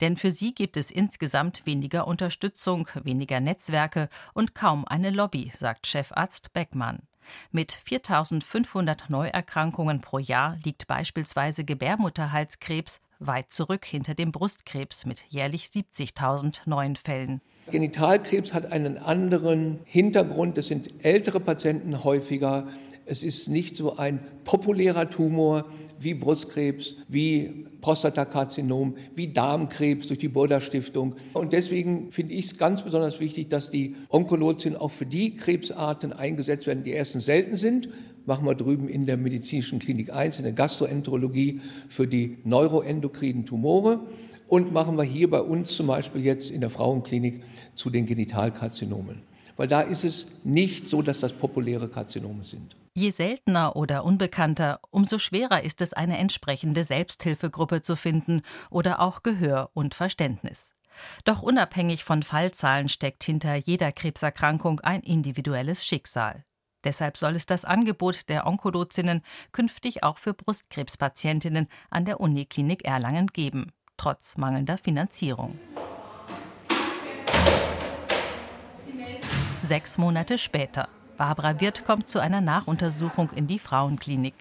Denn 0.00 0.16
für 0.16 0.30
sie 0.30 0.54
gibt 0.54 0.76
es 0.76 0.92
insgesamt 0.92 1.66
weniger 1.66 2.06
Unterstützung, 2.06 2.88
weniger 3.02 3.40
Netzwerke 3.40 4.08
und 4.32 4.54
kaum 4.54 4.86
eine 4.86 5.10
Lobby, 5.10 5.52
sagt 5.56 5.88
Chefarzt 5.88 6.52
Beckmann. 6.52 7.00
Mit 7.50 7.72
4500 7.72 9.10
Neuerkrankungen 9.10 10.00
pro 10.00 10.18
Jahr 10.18 10.56
liegt 10.62 10.86
beispielsweise 10.86 11.64
Gebärmutterhalskrebs 11.64 13.00
weit 13.18 13.52
zurück 13.52 13.84
hinter 13.84 14.14
dem 14.14 14.32
Brustkrebs 14.32 15.06
mit 15.06 15.24
jährlich 15.28 15.66
70.000 15.66 16.60
neuen 16.66 16.96
Fällen. 16.96 17.40
Genitalkrebs 17.70 18.54
hat 18.54 18.70
einen 18.72 18.98
anderen 18.98 19.80
Hintergrund. 19.84 20.56
Es 20.58 20.68
sind 20.68 21.04
ältere 21.04 21.40
Patienten 21.40 22.04
häufiger. 22.04 22.68
Es 23.08 23.22
ist 23.22 23.48
nicht 23.48 23.76
so 23.76 23.96
ein 23.96 24.18
populärer 24.44 25.08
Tumor 25.08 25.64
wie 25.98 26.14
Brustkrebs, 26.14 26.96
wie 27.08 27.66
Prostatakarzinom, 27.80 28.96
wie 29.14 29.32
Darmkrebs 29.32 30.08
durch 30.08 30.18
die 30.18 30.28
Burda 30.28 30.60
Stiftung. 30.60 31.14
Und 31.32 31.52
deswegen 31.52 32.10
finde 32.10 32.34
ich 32.34 32.46
es 32.46 32.58
ganz 32.58 32.82
besonders 32.82 33.20
wichtig, 33.20 33.48
dass 33.48 33.70
die 33.70 33.94
Onkologien 34.08 34.76
auch 34.76 34.90
für 34.90 35.06
die 35.06 35.34
Krebsarten 35.34 36.12
eingesetzt 36.12 36.66
werden, 36.66 36.82
die 36.82 36.90
erstens 36.90 37.26
selten 37.26 37.56
sind. 37.56 37.88
Machen 38.26 38.44
wir 38.44 38.56
drüben 38.56 38.88
in 38.88 39.06
der 39.06 39.16
medizinischen 39.16 39.78
Klinik 39.78 40.12
1, 40.12 40.38
in 40.38 40.44
der 40.44 40.52
Gastroenterologie 40.52 41.60
für 41.88 42.08
die 42.08 42.38
neuroendokrinen 42.44 43.46
Tumore. 43.46 44.00
Und 44.48 44.72
machen 44.72 44.96
wir 44.96 45.04
hier 45.04 45.30
bei 45.30 45.40
uns 45.40 45.74
zum 45.76 45.86
Beispiel 45.86 46.24
jetzt 46.24 46.50
in 46.50 46.60
der 46.60 46.70
Frauenklinik 46.70 47.42
zu 47.74 47.88
den 47.88 48.04
Genitalkarzinomen. 48.06 49.22
Weil 49.56 49.68
da 49.68 49.80
ist 49.80 50.04
es 50.04 50.26
nicht 50.44 50.88
so, 50.88 51.02
dass 51.02 51.20
das 51.20 51.32
populäre 51.32 51.88
Karzinome 51.88 52.44
sind. 52.44 52.76
Je 52.94 53.10
seltener 53.10 53.76
oder 53.76 54.04
unbekannter, 54.04 54.80
umso 54.90 55.18
schwerer 55.18 55.62
ist 55.62 55.80
es, 55.80 55.92
eine 55.92 56.18
entsprechende 56.18 56.82
Selbsthilfegruppe 56.82 57.82
zu 57.82 57.94
finden 57.94 58.42
oder 58.70 59.00
auch 59.00 59.22
Gehör 59.22 59.70
und 59.74 59.94
Verständnis. 59.94 60.70
Doch 61.24 61.42
unabhängig 61.42 62.04
von 62.04 62.22
Fallzahlen 62.22 62.88
steckt 62.88 63.22
hinter 63.22 63.54
jeder 63.54 63.92
Krebserkrankung 63.92 64.80
ein 64.80 65.02
individuelles 65.02 65.84
Schicksal. 65.84 66.44
Deshalb 66.86 67.16
soll 67.16 67.34
es 67.34 67.46
das 67.46 67.64
Angebot 67.64 68.28
der 68.28 68.46
Onkologinnen 68.46 69.22
künftig 69.50 70.04
auch 70.04 70.18
für 70.18 70.34
Brustkrebspatientinnen 70.34 71.66
an 71.90 72.04
der 72.04 72.20
Uniklinik 72.20 72.84
Erlangen 72.84 73.26
geben, 73.26 73.72
trotz 73.96 74.36
mangelnder 74.36 74.78
Finanzierung. 74.78 75.58
Sechs 79.64 79.98
Monate 79.98 80.38
später. 80.38 80.88
Barbara 81.16 81.58
Wirth 81.58 81.84
kommt 81.84 82.06
zu 82.06 82.20
einer 82.20 82.40
Nachuntersuchung 82.40 83.30
in 83.30 83.48
die 83.48 83.58
Frauenklinik. 83.58 84.36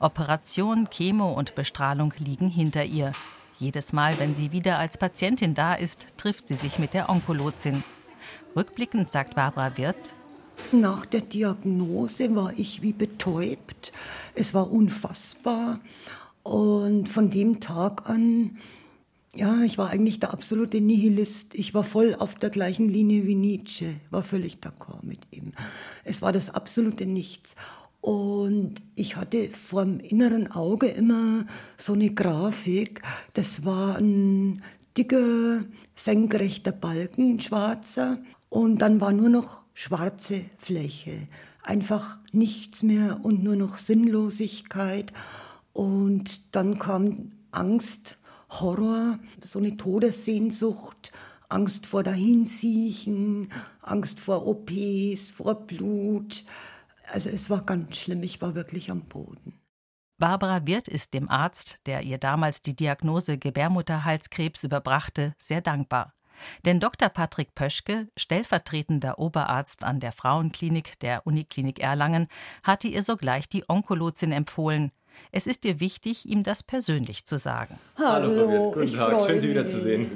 Operation, 0.00 0.90
Chemo 0.90 1.30
und 1.30 1.54
Bestrahlung 1.54 2.12
liegen 2.18 2.48
hinter 2.48 2.84
ihr. 2.84 3.12
Jedes 3.60 3.92
Mal, 3.92 4.18
wenn 4.18 4.34
sie 4.34 4.50
wieder 4.50 4.80
als 4.80 4.98
Patientin 4.98 5.54
da 5.54 5.74
ist, 5.74 6.08
trifft 6.16 6.48
sie 6.48 6.56
sich 6.56 6.80
mit 6.80 6.92
der 6.92 7.08
Onkologin. 7.08 7.84
Rückblickend 8.56 9.12
sagt 9.12 9.36
Barbara 9.36 9.76
Wirth, 9.76 10.16
nach 10.72 11.06
der 11.06 11.20
Diagnose 11.20 12.34
war 12.34 12.52
ich 12.56 12.82
wie 12.82 12.92
betäubt. 12.92 13.92
Es 14.34 14.54
war 14.54 14.70
unfassbar. 14.70 15.80
Und 16.42 17.08
von 17.08 17.30
dem 17.30 17.60
Tag 17.60 18.08
an 18.08 18.58
ja, 19.36 19.62
ich 19.62 19.78
war 19.78 19.90
eigentlich 19.90 20.20
der 20.20 20.32
absolute 20.32 20.80
Nihilist. 20.80 21.54
Ich 21.54 21.74
war 21.74 21.82
voll 21.82 22.14
auf 22.16 22.36
der 22.36 22.50
gleichen 22.50 22.88
Linie 22.88 23.26
wie 23.26 23.34
Nietzsche, 23.34 23.86
war 24.10 24.22
völlig 24.22 24.58
d'accord 24.58 25.04
mit 25.04 25.18
ihm. 25.32 25.52
Es 26.04 26.22
war 26.22 26.32
das 26.32 26.50
absolute 26.50 27.04
Nichts. 27.04 27.56
Und 28.00 28.74
ich 28.94 29.16
hatte 29.16 29.48
vor 29.48 29.84
dem 29.84 29.98
inneren 29.98 30.52
Auge 30.52 30.86
immer 30.86 31.46
so 31.78 31.94
eine 31.94 32.10
Grafik. 32.10 33.02
Das 33.32 33.64
war 33.64 33.96
ein 33.96 34.62
dicker, 34.96 35.64
senkrechter 35.94 36.72
Balken, 36.72 37.40
schwarzer. 37.40 38.18
Und 38.54 38.78
dann 38.78 39.00
war 39.00 39.10
nur 39.10 39.30
noch 39.30 39.62
schwarze 39.74 40.44
Fläche. 40.58 41.26
Einfach 41.64 42.18
nichts 42.30 42.84
mehr 42.84 43.18
und 43.24 43.42
nur 43.42 43.56
noch 43.56 43.78
Sinnlosigkeit. 43.78 45.12
Und 45.72 46.54
dann 46.54 46.78
kam 46.78 47.32
Angst 47.50 48.16
Horror, 48.50 49.18
so 49.42 49.58
eine 49.58 49.76
Todessehnsucht, 49.76 51.10
Angst 51.48 51.86
vor 51.86 52.04
Dahinsiechen, 52.04 53.48
Angst 53.82 54.20
vor 54.20 54.46
OPs, 54.46 55.32
vor 55.32 55.66
Blut. 55.66 56.44
Also 57.12 57.30
es 57.30 57.50
war 57.50 57.62
ganz 57.62 57.96
schlimm, 57.96 58.22
ich 58.22 58.40
war 58.40 58.54
wirklich 58.54 58.88
am 58.88 59.00
Boden. 59.00 59.58
Barbara 60.16 60.64
Wirth 60.64 60.86
ist 60.86 61.12
dem 61.12 61.28
Arzt, 61.28 61.78
der 61.86 62.02
ihr 62.02 62.18
damals 62.18 62.62
die 62.62 62.76
Diagnose 62.76 63.36
Gebärmutterhalskrebs 63.36 64.62
überbrachte, 64.62 65.34
sehr 65.38 65.60
dankbar. 65.60 66.13
Denn 66.64 66.80
Dr. 66.80 67.08
Patrick 67.08 67.54
Pöschke, 67.54 68.08
stellvertretender 68.16 69.18
Oberarzt 69.18 69.84
an 69.84 70.00
der 70.00 70.12
Frauenklinik 70.12 70.98
der 71.00 71.26
Uniklinik 71.26 71.80
Erlangen, 71.80 72.28
hatte 72.62 72.88
ihr 72.88 73.02
sogleich 73.02 73.48
die 73.48 73.64
Onkologin 73.68 74.32
empfohlen, 74.32 74.92
es 75.32 75.46
ist 75.46 75.64
ihr 75.64 75.80
wichtig, 75.80 76.28
ihm 76.28 76.42
das 76.42 76.62
persönlich 76.62 77.24
zu 77.24 77.38
sagen. 77.38 77.78
Hallo, 77.96 78.28
Hallo. 78.28 78.72
Guten 78.72 78.92
Tag, 78.94 79.26
schön 79.26 79.40
Sie 79.40 79.48
wieder 79.48 79.66
zu 79.66 79.80
sehen. 79.80 80.10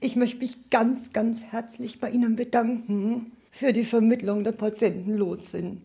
Ich 0.00 0.16
möchte 0.16 0.38
mich 0.38 0.70
ganz, 0.70 1.12
ganz 1.12 1.42
herzlich 1.42 2.00
bei 2.00 2.10
Ihnen 2.10 2.36
bedanken 2.36 3.32
für 3.50 3.72
die 3.72 3.84
Vermittlung 3.84 4.44
der 4.44 4.52
Patientenlotsin. 4.52 5.82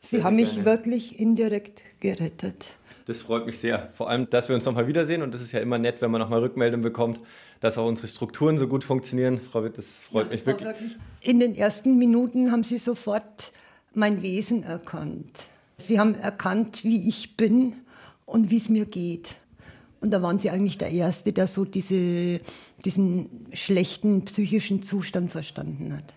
Sie 0.00 0.16
sehr 0.16 0.24
haben 0.24 0.36
mich 0.36 0.54
gerne. 0.54 0.64
wirklich 0.66 1.18
indirekt 1.20 1.82
gerettet. 2.00 2.74
Das 3.06 3.20
freut 3.20 3.46
mich 3.46 3.58
sehr. 3.58 3.90
Vor 3.94 4.08
allem, 4.08 4.28
dass 4.30 4.48
wir 4.48 4.54
uns 4.54 4.64
nochmal 4.64 4.86
wiedersehen. 4.86 5.22
Und 5.22 5.34
das 5.34 5.40
ist 5.40 5.52
ja 5.52 5.60
immer 5.60 5.78
nett, 5.78 6.00
wenn 6.02 6.10
man 6.10 6.20
nochmal 6.20 6.40
Rückmeldung 6.40 6.82
bekommt, 6.82 7.20
dass 7.60 7.78
auch 7.78 7.86
unsere 7.86 8.08
Strukturen 8.08 8.58
so 8.58 8.68
gut 8.68 8.84
funktionieren. 8.84 9.40
Frau 9.40 9.64
Witt, 9.64 9.78
das 9.78 9.86
freut 9.86 10.26
ja, 10.26 10.32
mich 10.32 10.46
wirklich. 10.46 10.68
wirklich. 10.68 10.96
In 11.20 11.40
den 11.40 11.54
ersten 11.54 11.98
Minuten 11.98 12.52
haben 12.52 12.64
Sie 12.64 12.78
sofort 12.78 13.52
mein 13.94 14.22
Wesen 14.22 14.62
erkannt. 14.62 15.44
Sie 15.76 15.98
haben 15.98 16.14
erkannt, 16.14 16.84
wie 16.84 17.08
ich 17.08 17.36
bin 17.36 17.74
und 18.24 18.50
wie 18.50 18.56
es 18.56 18.68
mir 18.68 18.86
geht. 18.86 19.36
Und 20.00 20.10
da 20.10 20.20
waren 20.20 20.38
sie 20.38 20.50
eigentlich 20.50 20.78
der 20.78 20.90
Erste, 20.90 21.32
der 21.32 21.46
so 21.46 21.64
diese, 21.64 22.40
diesen 22.84 23.46
schlechten 23.52 24.24
psychischen 24.24 24.82
Zustand 24.82 25.30
verstanden 25.30 25.96
hat. 25.96 26.12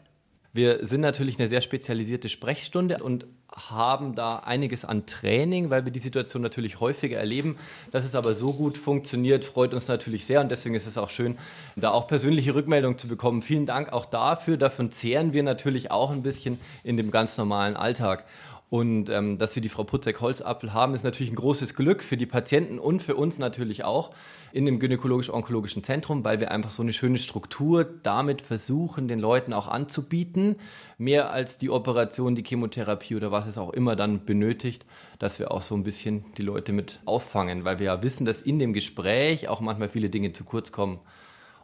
Wir 0.54 0.86
sind 0.86 1.01
natürlich 1.01 1.38
eine 1.38 1.48
sehr 1.48 1.62
spezialisierte 1.62 2.30
Sprechstunde 2.30 3.04
und 3.04 3.27
haben 3.55 4.15
da 4.15 4.38
einiges 4.39 4.83
an 4.83 5.05
Training, 5.05 5.69
weil 5.69 5.85
wir 5.85 5.91
die 5.91 6.00
Situation 6.00 6.41
natürlich 6.41 6.79
häufiger 6.79 7.17
erleben. 7.17 7.57
Dass 7.91 8.03
es 8.03 8.13
aber 8.13 8.33
so 8.33 8.53
gut 8.53 8.77
funktioniert, 8.77 9.45
freut 9.45 9.74
uns 9.74 9.88
natürlich 9.88 10.25
sehr 10.25 10.41
und 10.41 10.51
deswegen 10.51 10.75
ist 10.75 10.88
es 10.88 10.97
auch 10.97 11.09
schön, 11.09 11.38
da 11.75 11.91
auch 11.91 12.07
persönliche 12.07 12.53
Rückmeldungen 12.53 12.97
zu 12.97 13.07
bekommen. 13.07 13.41
Vielen 13.41 13.65
Dank 13.65 13.93
auch 13.93 14.05
dafür. 14.05 14.57
Davon 14.57 14.91
zehren 14.91 15.33
wir 15.33 15.43
natürlich 15.43 15.89
auch 15.89 16.12
ein 16.12 16.21
bisschen 16.21 16.59
in 16.83 16.97
dem 16.97 17.12
ganz 17.12 17.38
normalen 17.38 17.77
Alltag. 17.77 18.25
Und 18.69 19.10
ähm, 19.10 19.38
dass 19.38 19.55
wir 19.55 19.62
die 19.62 19.69
Frau 19.69 19.84
Putzek-Holzapfel 19.84 20.74
haben, 20.74 20.95
ist 20.95 21.03
natürlich 21.03 21.31
ein 21.31 21.36
großes 21.36 21.75
Glück 21.75 22.01
für 22.01 22.17
die 22.17 22.25
Patienten 22.25 22.79
und 22.79 23.00
für 23.00 23.15
uns 23.15 23.38
natürlich 23.38 23.84
auch 23.84 24.10
in 24.53 24.65
dem 24.65 24.79
gynäkologisch-onkologischen 24.79 25.84
Zentrum, 25.84 26.24
weil 26.24 26.39
wir 26.39 26.50
einfach 26.50 26.72
so 26.72 26.81
eine 26.81 26.91
schöne 26.91 27.19
Struktur 27.19 27.84
damit 27.84 28.41
versuchen, 28.41 29.07
den 29.07 29.19
Leuten 29.19 29.53
auch 29.53 29.67
anzubieten, 29.67 30.55
mehr 30.98 31.29
als 31.29 31.57
die 31.57 31.69
Operation, 31.69 32.36
die 32.36 32.43
Chemotherapie 32.43 33.15
oder 33.15 33.31
was 33.31 33.45
es 33.45 33.60
auch 33.60 33.72
immer 33.72 33.95
dann 33.95 34.25
benötigt, 34.25 34.86
dass 35.19 35.38
wir 35.38 35.51
auch 35.51 35.62
so 35.62 35.75
ein 35.75 35.84
bisschen 35.84 36.25
die 36.38 36.43
Leute 36.43 36.74
mit 36.74 37.01
auffangen, 37.05 37.65
weil 37.65 37.77
wir 37.77 37.86
ja 37.86 38.03
wissen, 38.03 38.25
dass 38.25 38.41
in 38.41 38.57
dem 38.57 38.74
Gespräch 38.74 39.48
auch 39.48 39.62
manchmal 39.62 39.89
viele 39.89 40.10
Dinge 40.10 40.34
zu 40.34 40.43
kurz 40.43 40.72
kommen 40.72 41.00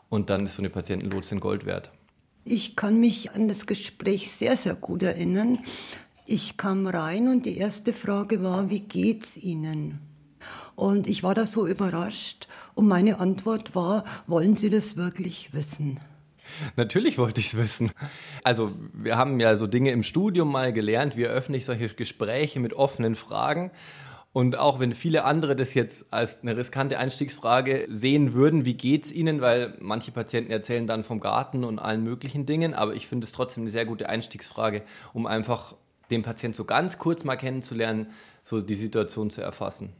und 0.09 0.29
dann 0.29 0.45
ist 0.45 0.55
so 0.55 0.61
eine 0.61 0.69
Patientenlotsin 0.69 1.39
Gold 1.39 1.65
wert. 1.65 1.89
Ich 2.43 2.75
kann 2.75 2.99
mich 2.99 3.31
an 3.31 3.47
das 3.47 3.65
Gespräch 3.65 4.31
sehr, 4.31 4.57
sehr 4.57 4.75
gut 4.75 5.03
erinnern. 5.03 5.59
Ich 6.25 6.57
kam 6.57 6.87
rein 6.87 7.27
und 7.27 7.45
die 7.45 7.57
erste 7.57 7.93
Frage 7.93 8.43
war, 8.43 8.69
wie 8.69 8.81
geht's 8.81 9.37
Ihnen? 9.37 9.99
Und 10.75 11.07
ich 11.07 11.23
war 11.23 11.35
da 11.35 11.45
so 11.45 11.67
überrascht 11.67 12.47
und 12.75 12.87
meine 12.87 13.19
Antwort 13.19 13.75
war, 13.75 14.03
wollen 14.27 14.55
Sie 14.55 14.69
das 14.69 14.95
wirklich 14.95 15.53
wissen? 15.53 15.99
Natürlich 16.75 17.17
wollte 17.17 17.39
ich 17.39 17.47
es 17.47 17.57
wissen. 17.57 17.91
Also 18.43 18.71
wir 18.93 19.17
haben 19.17 19.39
ja 19.39 19.55
so 19.55 19.67
Dinge 19.67 19.91
im 19.91 20.03
Studium 20.03 20.51
mal 20.51 20.73
gelernt, 20.73 21.15
wie 21.17 21.23
eröffne 21.23 21.57
ich 21.57 21.65
solche 21.65 21.89
Gespräche 21.89 22.59
mit 22.59 22.73
offenen 22.73 23.15
Fragen. 23.15 23.71
Und 24.33 24.57
auch 24.57 24.79
wenn 24.79 24.93
viele 24.93 25.25
andere 25.25 25.57
das 25.57 25.73
jetzt 25.73 26.05
als 26.13 26.41
eine 26.41 26.55
riskante 26.55 26.97
Einstiegsfrage 26.97 27.87
sehen 27.89 28.33
würden, 28.33 28.63
wie 28.63 28.75
geht 28.75 29.05
es 29.05 29.11
ihnen, 29.11 29.41
weil 29.41 29.77
manche 29.81 30.11
Patienten 30.11 30.51
erzählen 30.51 30.87
dann 30.87 31.03
vom 31.03 31.19
Garten 31.19 31.65
und 31.65 31.79
allen 31.79 32.03
möglichen 32.03 32.45
Dingen, 32.45 32.73
aber 32.73 32.95
ich 32.95 33.07
finde 33.07 33.25
es 33.25 33.33
trotzdem 33.33 33.63
eine 33.63 33.71
sehr 33.71 33.85
gute 33.85 34.07
Einstiegsfrage, 34.07 34.83
um 35.13 35.25
einfach 35.25 35.75
den 36.11 36.23
Patienten 36.23 36.55
so 36.55 36.65
ganz 36.65 36.97
kurz 36.99 37.23
mal 37.23 37.37
kennenzulernen, 37.37 38.07
so 38.43 38.61
die 38.61 38.75
Situation 38.75 39.29
zu 39.29 39.41
erfassen. 39.41 39.93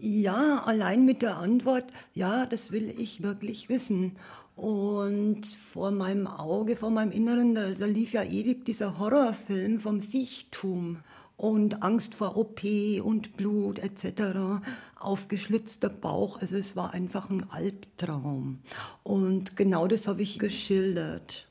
Ja, 0.00 0.62
allein 0.64 1.04
mit 1.04 1.22
der 1.22 1.38
Antwort, 1.38 1.84
ja, 2.14 2.46
das 2.46 2.70
will 2.70 2.88
ich 2.96 3.22
wirklich 3.24 3.68
wissen. 3.68 4.16
Und 4.54 5.46
vor 5.46 5.90
meinem 5.90 6.28
Auge, 6.28 6.76
vor 6.76 6.90
meinem 6.90 7.10
Inneren, 7.10 7.54
da, 7.54 7.70
da 7.72 7.86
lief 7.86 8.12
ja 8.12 8.22
ewig 8.22 8.64
dieser 8.64 8.98
Horrorfilm 8.98 9.80
vom 9.80 10.00
Sichtum 10.00 10.98
und 11.36 11.82
Angst 11.82 12.14
vor 12.14 12.36
OP 12.36 12.62
und 13.02 13.36
Blut 13.36 13.78
etc., 13.78 14.60
aufgeschlitzter 14.98 15.88
Bauch. 15.88 16.40
Also 16.40 16.56
es 16.56 16.76
war 16.76 16.92
einfach 16.92 17.30
ein 17.30 17.48
Albtraum. 17.50 18.58
Und 19.04 19.56
genau 19.56 19.86
das 19.86 20.06
habe 20.06 20.22
ich 20.22 20.38
geschildert. 20.38 21.48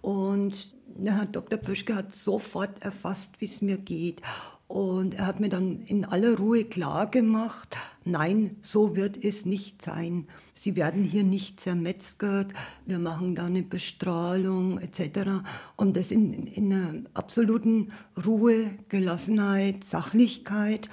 Und 0.00 0.74
Herr 1.04 1.26
Dr. 1.26 1.58
Pöschke 1.58 1.94
hat 1.94 2.14
sofort 2.14 2.82
erfasst, 2.82 3.30
wie 3.38 3.46
es 3.46 3.62
mir 3.62 3.78
geht. 3.78 4.22
Und 4.68 5.14
er 5.14 5.26
hat 5.26 5.40
mir 5.40 5.48
dann 5.48 5.80
in 5.86 6.04
aller 6.04 6.36
Ruhe 6.36 6.64
klar 6.64 7.10
gemacht, 7.10 7.74
nein, 8.04 8.56
so 8.60 8.96
wird 8.96 9.24
es 9.24 9.46
nicht 9.46 9.80
sein. 9.80 10.26
Sie 10.52 10.76
werden 10.76 11.04
hier 11.04 11.24
nicht 11.24 11.58
zermetzgert, 11.58 12.52
wir 12.84 12.98
machen 12.98 13.34
da 13.34 13.46
eine 13.46 13.62
Bestrahlung 13.62 14.78
etc. 14.78 15.40
Und 15.76 15.96
das 15.96 16.10
in, 16.10 16.46
in 16.46 16.70
einer 16.70 17.02
absoluten 17.14 17.92
Ruhe, 18.26 18.70
Gelassenheit, 18.90 19.84
Sachlichkeit. 19.84 20.90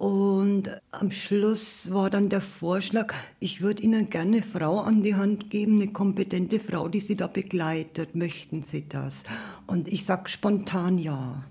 Und 0.00 0.80
am 0.92 1.10
Schluss 1.10 1.92
war 1.92 2.08
dann 2.08 2.30
der 2.30 2.40
Vorschlag, 2.40 3.12
ich 3.38 3.60
würde 3.60 3.82
Ihnen 3.82 4.08
gerne 4.08 4.38
eine 4.38 4.42
Frau 4.42 4.78
an 4.78 5.02
die 5.02 5.14
Hand 5.14 5.50
geben, 5.50 5.78
eine 5.78 5.92
kompetente 5.92 6.58
Frau, 6.58 6.88
die 6.88 7.00
Sie 7.00 7.16
da 7.16 7.26
begleitet. 7.26 8.14
Möchten 8.14 8.62
Sie 8.62 8.88
das? 8.88 9.24
Und 9.66 9.92
ich 9.92 10.06
sage 10.06 10.30
spontan 10.30 10.96
ja. 10.96 11.44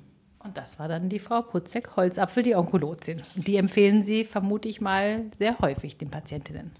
Und 0.44 0.58
das 0.58 0.79
war 0.79 0.88
dann 0.88 1.10
die 1.10 1.20
Frau 1.20 1.44
Putzek-Holzapfel, 1.44 2.41
die 2.41 2.56
Onkologin. 2.56 3.22
Die 3.36 3.58
empfehlen 3.58 4.01
Sie, 4.01 4.25
vermute 4.25 4.68
ich 4.68 4.82
mal, 4.82 5.25
sehr 5.32 5.60
häufig 5.60 5.98
den 5.98 6.10
Patientinnen. 6.10 6.72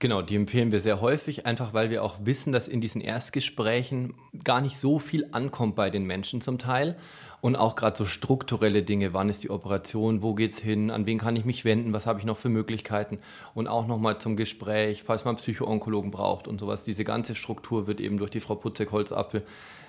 Genau, 0.00 0.20
die 0.20 0.36
empfehlen 0.36 0.72
wir 0.72 0.80
sehr 0.80 1.00
häufig, 1.00 1.46
einfach 1.46 1.72
weil 1.72 1.88
wir 1.88 2.02
auch 2.02 2.18
wissen, 2.24 2.52
dass 2.52 2.68
in 2.68 2.82
diesen 2.82 3.00
Erstgesprächen 3.00 4.12
gar 4.44 4.60
nicht 4.60 4.76
so 4.76 4.98
viel 4.98 5.28
ankommt 5.32 5.76
bei 5.76 5.88
den 5.88 6.04
Menschen 6.04 6.42
zum 6.42 6.58
Teil. 6.58 6.98
Und 7.44 7.56
auch 7.56 7.76
gerade 7.76 7.94
so 7.94 8.06
strukturelle 8.06 8.82
Dinge, 8.82 9.12
wann 9.12 9.28
ist 9.28 9.44
die 9.44 9.50
Operation, 9.50 10.22
wo 10.22 10.32
geht 10.32 10.52
es 10.52 10.58
hin, 10.58 10.90
an 10.90 11.04
wen 11.04 11.18
kann 11.18 11.36
ich 11.36 11.44
mich 11.44 11.66
wenden, 11.66 11.92
was 11.92 12.06
habe 12.06 12.18
ich 12.18 12.24
noch 12.24 12.38
für 12.38 12.48
Möglichkeiten. 12.48 13.18
Und 13.52 13.68
auch 13.68 13.86
nochmal 13.86 14.18
zum 14.18 14.34
Gespräch, 14.34 15.02
falls 15.02 15.26
man 15.26 15.36
Psychoonkologen 15.36 16.10
braucht 16.10 16.48
und 16.48 16.58
sowas. 16.58 16.84
Diese 16.84 17.04
ganze 17.04 17.34
Struktur 17.34 17.86
wird 17.86 18.00
eben 18.00 18.16
durch 18.16 18.30
die 18.30 18.40
Frau 18.40 18.54
Putzek-Holzapfel 18.54 19.42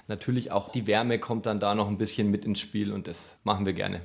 natürlich 0.10 0.52
auch 0.52 0.70
die 0.70 0.86
Wärme 0.86 1.18
kommt 1.18 1.46
dann 1.46 1.62
da 1.62 1.76
noch 1.76 1.88
ein 1.88 1.98
bisschen 1.98 2.30
mit 2.30 2.44
ins 2.44 2.60
Spiel 2.60 2.92
und 2.92 3.08
das 3.08 3.38
machen 3.46 3.66
wir 3.66 3.72
gerne. 3.72 4.02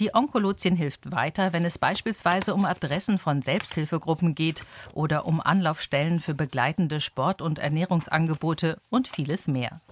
Die 0.00 0.14
Onkologin 0.14 0.76
hilft 0.76 1.10
weiter, 1.12 1.52
wenn 1.52 1.66
es 1.66 1.76
beispielsweise 1.76 2.54
um 2.54 2.64
Adressen 2.64 3.18
von 3.18 3.42
Selbsthilfegruppen 3.42 4.34
geht 4.34 4.62
oder 4.94 5.26
um 5.26 5.42
Anlaufstellen 5.42 6.20
für 6.20 6.32
begleitende 6.32 7.02
Sport- 7.02 7.42
und 7.42 7.58
Ernährungsangebote 7.58 8.80
und 8.88 9.08
vieles 9.08 9.46
mehr. 9.46 9.82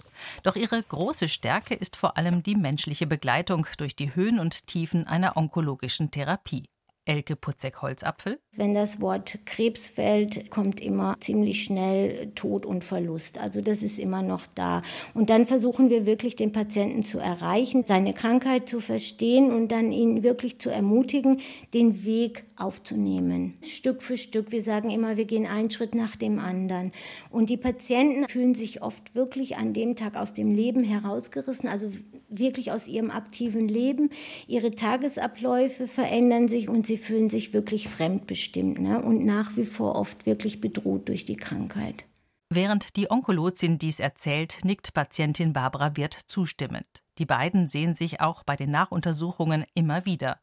Doch 0.43 0.57
ihre 0.57 0.83
große 0.83 1.29
Stärke 1.29 1.75
ist 1.75 1.95
vor 1.95 2.17
allem 2.17 2.43
die 2.43 2.55
menschliche 2.55 3.07
Begleitung 3.07 3.67
durch 3.77 3.97
die 3.97 4.15
Höhen 4.15 4.39
und 4.39 4.67
Tiefen 4.67 5.07
einer 5.07 5.37
onkologischen 5.37 6.11
Therapie. 6.11 6.71
Elke 7.05 7.37
Putzek-Holzapfel. 7.37 8.41
Wenn 8.59 8.75
das 8.75 9.01
Wort 9.01 9.39
Krebs 9.45 9.87
fällt, 9.89 10.51
kommt 10.51 10.81
immer 10.81 11.15
ziemlich 11.21 11.63
schnell 11.63 12.33
Tod 12.35 12.67
und 12.67 12.83
Verlust. 12.83 13.39
Also 13.39 13.61
das 13.61 13.85
ist 13.85 14.01
immer 14.01 14.21
noch 14.21 14.49
da. 14.57 14.83
Und 15.15 15.31
dann 15.31 15.47
versuchen 15.47 15.91
wir 15.91 16.07
wirklich 16.07 16.35
den 16.35 16.51
Patienten 16.51 17.05
zu 17.05 17.21
erreichen, 17.21 17.85
seine 17.87 18.15
Krankheit 18.15 18.69
zu 18.69 18.81
verstehen 18.81 19.53
und 19.53 19.69
dann 19.69 19.93
ihn 19.93 20.25
wirklich 20.25 20.59
zu 20.59 20.71
ermutigen, 20.71 21.37
den 21.73 22.05
Weg 22.05 22.47
aufzunehmen. 22.57 23.55
Stück 23.63 24.03
für 24.03 24.17
Stück. 24.17 24.51
Wir 24.51 24.63
sagen 24.63 24.91
immer, 24.91 25.17
wir 25.17 25.27
gehen 25.27 25.47
einen 25.47 25.71
Schritt 25.71 25.95
nach 25.95 26.17
dem 26.17 26.41
anderen. 26.41 26.91
Und 27.31 27.51
die 27.51 27.59
Patienten 27.59 28.27
fühlen 28.27 28.57
sich 28.57 28.83
oft 28.83 29.15
wirklich 29.15 29.57
an 29.57 29.73
dem 29.73 29.95
Tag 29.95 30.17
aus 30.17 30.33
dem 30.33 30.51
Leben 30.51 30.83
herausgerissen, 30.83 31.69
also 31.69 31.93
wirklich 32.29 32.73
aus 32.73 32.89
ihrem 32.89 33.13
aktiven 33.13 33.69
Leben. 33.69 34.11
Ihre 34.49 34.73
Tagesabläufe 34.73 35.87
verändern 35.87 36.49
sich 36.49 36.69
und 36.69 36.89
sie 36.89 36.97
fühlen 36.97 37.31
sich 37.31 37.53
wirklich 37.53 37.87
fremdbestimmt 37.89 38.48
ne? 38.57 39.03
und 39.03 39.25
nach 39.25 39.57
wie 39.57 39.65
vor 39.65 39.97
oft 39.97 40.27
wirklich 40.27 40.61
bedroht 40.61 41.09
durch 41.09 41.25
die 41.25 41.37
Krankheit. 41.37 42.05
Während 42.51 42.97
die 42.97 43.11
Onkologin 43.11 43.79
dies 43.79 44.01
erzählt, 44.01 44.65
nickt 44.65 44.95
Patientin 44.95 45.53
Barbara 45.53 45.97
Wirth 45.97 46.19
zustimmend. 46.27 46.87
Die 47.19 47.27
beiden 47.27 47.69
sehen 47.69 47.95
sich 47.95 48.21
auch 48.21 48.43
bei 48.43 48.57
den 48.57 48.71
Nachuntersuchungen 48.71 49.67
immer 49.75 50.07
wieder. 50.07 50.39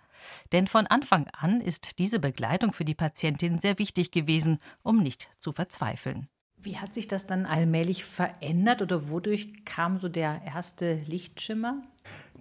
Denn 0.52 0.68
von 0.68 0.86
Anfang 0.86 1.28
an 1.30 1.62
ist 1.62 1.98
diese 1.98 2.20
Begleitung 2.20 2.74
für 2.74 2.86
die 2.86 2.94
Patientin 2.94 3.58
sehr 3.58 3.80
wichtig 3.80 4.12
gewesen, 4.12 4.60
um 4.84 5.02
nicht 5.02 5.30
zu 5.40 5.52
verzweifeln. 5.52 6.28
Wie 6.58 6.78
hat 6.78 6.94
sich 6.94 7.08
das 7.08 7.28
dann 7.28 7.46
allmählich 7.46 8.06
verändert 8.06 8.82
oder 8.82 9.10
wodurch 9.10 9.66
kam 9.66 10.00
so 10.00 10.10
der 10.10 10.42
erste 10.46 10.96
Lichtschimmer? 11.08 11.82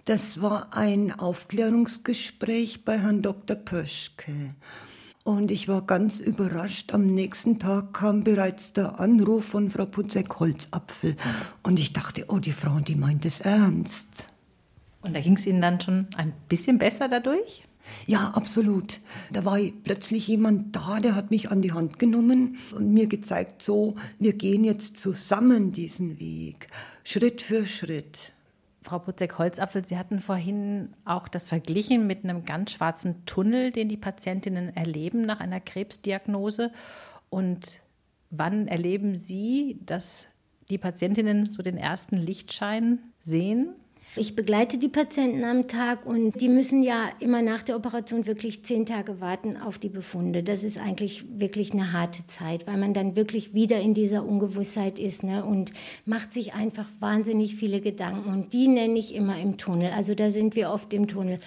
Das 0.05 0.41
war 0.41 0.75
ein 0.75 1.11
Aufklärungsgespräch 1.11 2.85
bei 2.85 2.99
Herrn 2.99 3.21
Dr. 3.23 3.55
Pöschke. 3.55 4.53
Und 5.25 5.49
ich 5.49 5.67
war 5.67 5.81
ganz 5.81 6.19
überrascht. 6.19 6.93
Am 6.93 7.07
nächsten 7.07 7.57
Tag 7.57 7.95
kam 7.95 8.23
bereits 8.23 8.73
der 8.73 8.99
Anruf 8.99 9.45
von 9.45 9.71
Frau 9.71 9.87
Putzek-Holzapfel. 9.87 11.15
Und 11.63 11.79
ich 11.79 11.93
dachte, 11.93 12.25
oh, 12.27 12.37
die 12.37 12.51
Frau, 12.51 12.79
die 12.79 12.93
meint 12.93 13.25
es 13.25 13.39
ernst. 13.39 14.27
Und 15.01 15.15
da 15.15 15.21
ging 15.21 15.33
es 15.33 15.47
Ihnen 15.47 15.63
dann 15.63 15.81
schon 15.81 16.05
ein 16.15 16.31
bisschen 16.47 16.77
besser 16.77 17.07
dadurch? 17.07 17.63
Ja, 18.05 18.33
absolut. 18.35 18.99
Da 19.31 19.43
war 19.45 19.57
plötzlich 19.83 20.27
jemand 20.27 20.75
da, 20.75 20.99
der 20.99 21.15
hat 21.15 21.31
mich 21.31 21.49
an 21.49 21.63
die 21.63 21.71
Hand 21.71 21.97
genommen 21.97 22.59
und 22.75 22.93
mir 22.93 23.07
gezeigt, 23.07 23.63
so, 23.63 23.95
wir 24.19 24.33
gehen 24.33 24.63
jetzt 24.63 24.97
zusammen 24.97 25.71
diesen 25.71 26.19
Weg, 26.19 26.67
Schritt 27.03 27.41
für 27.41 27.65
Schritt. 27.65 28.34
Frau 28.85 28.99
Putzek-Holzapfel, 28.99 29.83
Sie 29.83 29.97
hatten 29.97 30.19
vorhin 30.19 30.93
auch 31.05 31.27
das 31.27 31.49
verglichen 31.49 32.05
mit 32.05 32.23
einem 32.23 32.45
ganz 32.45 32.71
schwarzen 32.71 33.25
Tunnel, 33.25 33.71
den 33.71 33.89
die 33.89 33.97
Patientinnen 33.97 34.75
erleben 34.77 35.25
nach 35.25 35.39
einer 35.39 35.59
Krebsdiagnose. 35.59 36.71
Und 37.31 37.81
wann 38.29 38.67
erleben 38.67 39.15
Sie, 39.15 39.79
dass 39.83 40.27
die 40.69 40.77
Patientinnen 40.77 41.49
so 41.49 41.63
den 41.63 41.77
ersten 41.77 42.15
Lichtschein 42.15 42.99
sehen? 43.21 43.73
Ich 44.17 44.33
begleite 44.33 44.77
die 44.77 44.87
Patienten 44.87 45.43
am 45.43 45.67
Tag 45.67 46.05
und 46.05 46.39
die 46.39 46.47
müssen 46.47 46.81
ja 46.83 47.09
immer 47.19 47.41
nach 47.41 47.63
der 47.63 47.75
Operation 47.75 48.25
wirklich 48.25 48.63
zehn 48.63 48.85
Tage 48.85 49.19
warten 49.19 49.57
auf 49.57 49.77
die 49.77 49.89
Befunde. 49.89 50.41
Das 50.41 50.63
ist 50.63 50.79
eigentlich 50.79 51.25
wirklich 51.37 51.73
eine 51.73 51.91
harte 51.91 52.25
Zeit, 52.25 52.65
weil 52.65 52.77
man 52.77 52.93
dann 52.93 53.17
wirklich 53.17 53.53
wieder 53.53 53.81
in 53.81 53.93
dieser 53.93 54.25
Ungewissheit 54.25 54.99
ist 54.99 55.23
ne, 55.23 55.43
und 55.43 55.73
macht 56.05 56.33
sich 56.33 56.53
einfach 56.53 56.87
wahnsinnig 57.01 57.55
viele 57.55 57.81
Gedanken. 57.81 58.29
Und 58.29 58.53
die 58.53 58.69
nenne 58.69 58.97
ich 58.97 59.13
immer 59.13 59.37
im 59.37 59.57
Tunnel. 59.57 59.91
Also 59.91 60.15
da 60.15 60.31
sind 60.31 60.55
wir 60.55 60.69
oft 60.69 60.93
im 60.93 61.07
Tunnel. 61.07 61.41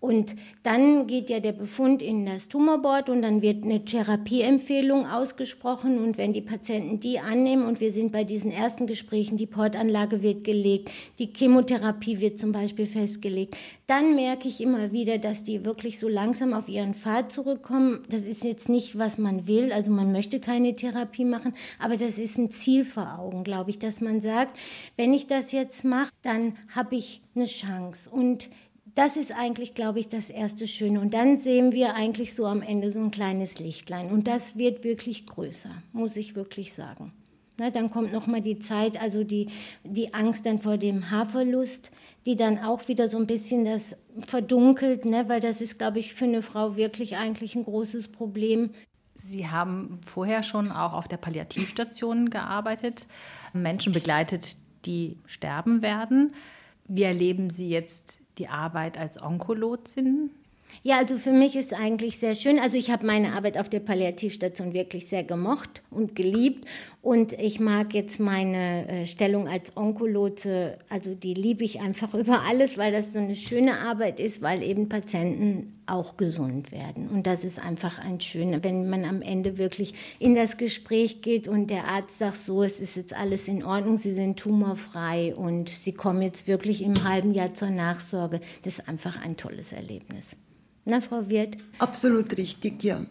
Und 0.00 0.34
dann 0.62 1.06
geht 1.06 1.28
ja 1.28 1.40
der 1.40 1.52
Befund 1.52 2.00
in 2.00 2.24
das 2.24 2.48
Tumorboard 2.48 3.10
und 3.10 3.20
dann 3.20 3.42
wird 3.42 3.64
eine 3.64 3.84
Therapieempfehlung 3.84 5.06
ausgesprochen. 5.06 5.98
Und 5.98 6.16
wenn 6.16 6.32
die 6.32 6.40
Patienten 6.40 7.00
die 7.00 7.20
annehmen 7.20 7.66
und 7.66 7.80
wir 7.80 7.92
sind 7.92 8.10
bei 8.10 8.24
diesen 8.24 8.50
ersten 8.50 8.86
Gesprächen, 8.86 9.36
die 9.36 9.46
Portanlage 9.46 10.22
wird 10.22 10.42
gelegt, 10.42 10.90
die 11.18 11.30
Chemotherapie 11.36 12.20
wird 12.22 12.38
zum 12.38 12.50
Beispiel 12.50 12.86
festgelegt, 12.86 13.54
dann 13.86 14.14
merke 14.14 14.48
ich 14.48 14.62
immer 14.62 14.90
wieder, 14.90 15.18
dass 15.18 15.44
die 15.44 15.66
wirklich 15.66 15.98
so 15.98 16.08
langsam 16.08 16.54
auf 16.54 16.68
ihren 16.68 16.94
Pfad 16.94 17.30
zurückkommen. 17.30 18.04
Das 18.08 18.22
ist 18.22 18.42
jetzt 18.42 18.70
nicht, 18.70 18.96
was 18.96 19.18
man 19.18 19.46
will. 19.46 19.70
Also 19.70 19.92
man 19.92 20.12
möchte 20.12 20.40
keine 20.40 20.74
Therapie 20.76 21.26
machen, 21.26 21.52
aber 21.78 21.98
das 21.98 22.18
ist 22.18 22.38
ein 22.38 22.50
Ziel 22.50 22.86
vor 22.86 23.18
Augen, 23.18 23.44
glaube 23.44 23.68
ich, 23.68 23.78
dass 23.78 24.00
man 24.00 24.22
sagt, 24.22 24.58
wenn 24.96 25.12
ich 25.12 25.26
das 25.26 25.52
jetzt 25.52 25.84
mache, 25.84 26.10
dann 26.22 26.54
habe 26.74 26.96
ich 26.96 27.20
eine 27.34 27.44
Chance. 27.44 28.08
Und 28.08 28.48
das 28.94 29.16
ist 29.16 29.32
eigentlich, 29.32 29.74
glaube 29.74 30.00
ich, 30.00 30.08
das 30.08 30.30
erste 30.30 30.66
Schöne. 30.66 31.00
Und 31.00 31.14
dann 31.14 31.38
sehen 31.38 31.72
wir 31.72 31.94
eigentlich 31.94 32.34
so 32.34 32.46
am 32.46 32.62
Ende 32.62 32.90
so 32.90 32.98
ein 32.98 33.10
kleines 33.10 33.58
Lichtlein. 33.58 34.10
Und 34.10 34.26
das 34.26 34.56
wird 34.56 34.84
wirklich 34.84 35.26
größer, 35.26 35.70
muss 35.92 36.16
ich 36.16 36.34
wirklich 36.34 36.72
sagen. 36.72 37.12
Ne, 37.58 37.70
dann 37.70 37.90
kommt 37.90 38.10
noch 38.10 38.26
mal 38.26 38.40
die 38.40 38.58
Zeit, 38.58 38.98
also 38.98 39.22
die, 39.22 39.48
die 39.84 40.14
Angst 40.14 40.46
dann 40.46 40.58
vor 40.58 40.78
dem 40.78 41.10
Haarverlust, 41.10 41.90
die 42.24 42.34
dann 42.34 42.58
auch 42.58 42.88
wieder 42.88 43.08
so 43.08 43.18
ein 43.18 43.26
bisschen 43.26 43.66
das 43.66 43.96
verdunkelt, 44.26 45.04
ne, 45.04 45.28
weil 45.28 45.40
das 45.40 45.60
ist, 45.60 45.76
glaube 45.76 45.98
ich, 45.98 46.14
für 46.14 46.24
eine 46.24 46.40
Frau 46.40 46.76
wirklich 46.76 47.18
eigentlich 47.18 47.54
ein 47.56 47.64
großes 47.64 48.08
Problem. 48.08 48.70
Sie 49.14 49.46
haben 49.46 50.00
vorher 50.06 50.42
schon 50.42 50.72
auch 50.72 50.94
auf 50.94 51.06
der 51.06 51.18
Palliativstation 51.18 52.30
gearbeitet, 52.30 53.06
Menschen 53.52 53.92
begleitet, 53.92 54.56
die 54.86 55.18
sterben 55.26 55.82
werden. 55.82 56.34
Wie 56.88 57.02
erleben 57.02 57.50
Sie 57.50 57.68
jetzt 57.68 58.22
die 58.40 58.48
Arbeit 58.48 58.98
als 58.98 59.22
Onkologin? 59.22 60.30
Ja, 60.82 60.98
also 60.98 61.18
für 61.18 61.32
mich 61.32 61.56
ist 61.56 61.74
eigentlich 61.74 62.18
sehr 62.18 62.34
schön. 62.34 62.58
Also 62.58 62.78
ich 62.78 62.90
habe 62.90 63.04
meine 63.04 63.34
Arbeit 63.34 63.58
auf 63.58 63.68
der 63.68 63.80
Palliativstation 63.80 64.72
wirklich 64.72 65.08
sehr 65.08 65.24
gemocht 65.24 65.82
und 65.90 66.14
geliebt. 66.14 66.64
Und 67.02 67.32
ich 67.34 67.60
mag 67.60 67.92
jetzt 67.92 68.18
meine 68.18 68.88
äh, 68.88 69.06
Stellung 69.06 69.46
als 69.48 69.76
Onkologe, 69.76 70.78
also 70.88 71.14
die 71.14 71.34
liebe 71.34 71.64
ich 71.64 71.80
einfach 71.80 72.14
über 72.14 72.42
alles, 72.42 72.78
weil 72.78 72.92
das 72.92 73.12
so 73.12 73.18
eine 73.18 73.36
schöne 73.36 73.78
Arbeit 73.80 74.20
ist, 74.20 74.40
weil 74.42 74.62
eben 74.62 74.88
Patienten 74.88 75.79
auch 75.90 76.16
gesund 76.16 76.72
werden. 76.72 77.08
Und 77.08 77.26
das 77.26 77.44
ist 77.44 77.58
einfach 77.58 77.98
ein 77.98 78.20
schöner, 78.20 78.62
wenn 78.62 78.88
man 78.88 79.04
am 79.04 79.22
Ende 79.22 79.58
wirklich 79.58 79.94
in 80.18 80.34
das 80.34 80.56
Gespräch 80.56 81.22
geht 81.22 81.48
und 81.48 81.68
der 81.68 81.88
Arzt 81.88 82.18
sagt 82.18 82.36
so, 82.36 82.62
es 82.62 82.80
ist 82.80 82.96
jetzt 82.96 83.14
alles 83.14 83.48
in 83.48 83.64
Ordnung, 83.64 83.98
Sie 83.98 84.12
sind 84.12 84.38
tumorfrei 84.38 85.34
und 85.34 85.68
Sie 85.68 85.92
kommen 85.92 86.22
jetzt 86.22 86.46
wirklich 86.46 86.82
im 86.82 87.04
halben 87.04 87.34
Jahr 87.34 87.54
zur 87.54 87.70
Nachsorge. 87.70 88.40
Das 88.62 88.78
ist 88.78 88.88
einfach 88.88 89.20
ein 89.20 89.36
tolles 89.36 89.72
Erlebnis. 89.72 90.36
Na, 90.84 91.00
Frau 91.00 91.28
Wirth? 91.28 91.56
Absolut 91.78 92.36
richtig, 92.36 92.82
ja. 92.82 93.04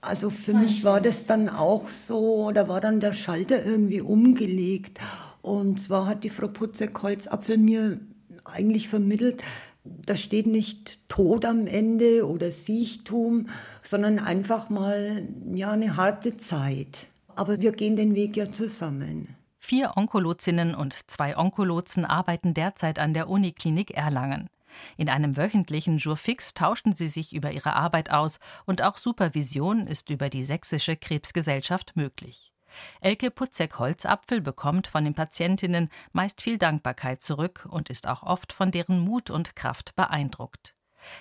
Also 0.00 0.30
für 0.30 0.52
mich 0.52 0.82
war 0.82 1.00
das 1.00 1.26
dann 1.26 1.48
auch 1.48 1.88
so, 1.88 2.50
da 2.50 2.68
war 2.68 2.80
dann 2.80 2.98
der 2.98 3.12
Schalter 3.12 3.64
irgendwie 3.64 4.00
umgelegt. 4.00 4.98
Und 5.42 5.80
zwar 5.80 6.06
hat 6.06 6.24
die 6.24 6.30
Frau 6.30 6.48
Putzek-Holzapfel 6.48 7.56
mir 7.56 8.00
eigentlich 8.44 8.88
vermittelt, 8.88 9.42
da 9.84 10.16
steht 10.16 10.46
nicht 10.46 10.98
Tod 11.08 11.44
am 11.44 11.66
Ende 11.66 12.28
oder 12.28 12.52
Siechtum, 12.52 13.48
sondern 13.82 14.18
einfach 14.18 14.70
mal 14.70 15.28
ja 15.54 15.72
eine 15.72 15.96
harte 15.96 16.36
Zeit. 16.36 17.08
Aber 17.34 17.60
wir 17.60 17.72
gehen 17.72 17.96
den 17.96 18.14
Weg 18.14 18.36
ja 18.36 18.52
zusammen. 18.52 19.34
Vier 19.58 19.92
Onkologinnen 19.96 20.74
und 20.74 21.10
zwei 21.10 21.36
Onkolozen 21.36 22.04
arbeiten 22.04 22.52
derzeit 22.52 22.98
an 22.98 23.14
der 23.14 23.28
Uniklinik 23.28 23.92
Erlangen. 23.92 24.48
In 24.96 25.08
einem 25.08 25.36
wöchentlichen 25.36 25.98
Jour 25.98 26.16
fix 26.16 26.54
tauschen 26.54 26.94
sie 26.94 27.08
sich 27.08 27.32
über 27.32 27.52
ihre 27.52 27.74
Arbeit 27.74 28.10
aus 28.10 28.38
und 28.66 28.82
auch 28.82 28.96
Supervision 28.96 29.86
ist 29.86 30.10
über 30.10 30.30
die 30.30 30.44
Sächsische 30.44 30.96
Krebsgesellschaft 30.96 31.94
möglich. 31.94 32.51
Elke 33.00 33.30
Putzek-Holzapfel 33.30 34.40
bekommt 34.40 34.86
von 34.86 35.04
den 35.04 35.14
Patientinnen 35.14 35.90
meist 36.12 36.42
viel 36.42 36.58
Dankbarkeit 36.58 37.22
zurück 37.22 37.66
und 37.70 37.90
ist 37.90 38.06
auch 38.06 38.22
oft 38.22 38.52
von 38.52 38.70
deren 38.70 39.00
Mut 39.00 39.30
und 39.30 39.56
Kraft 39.56 39.94
beeindruckt. 39.96 40.74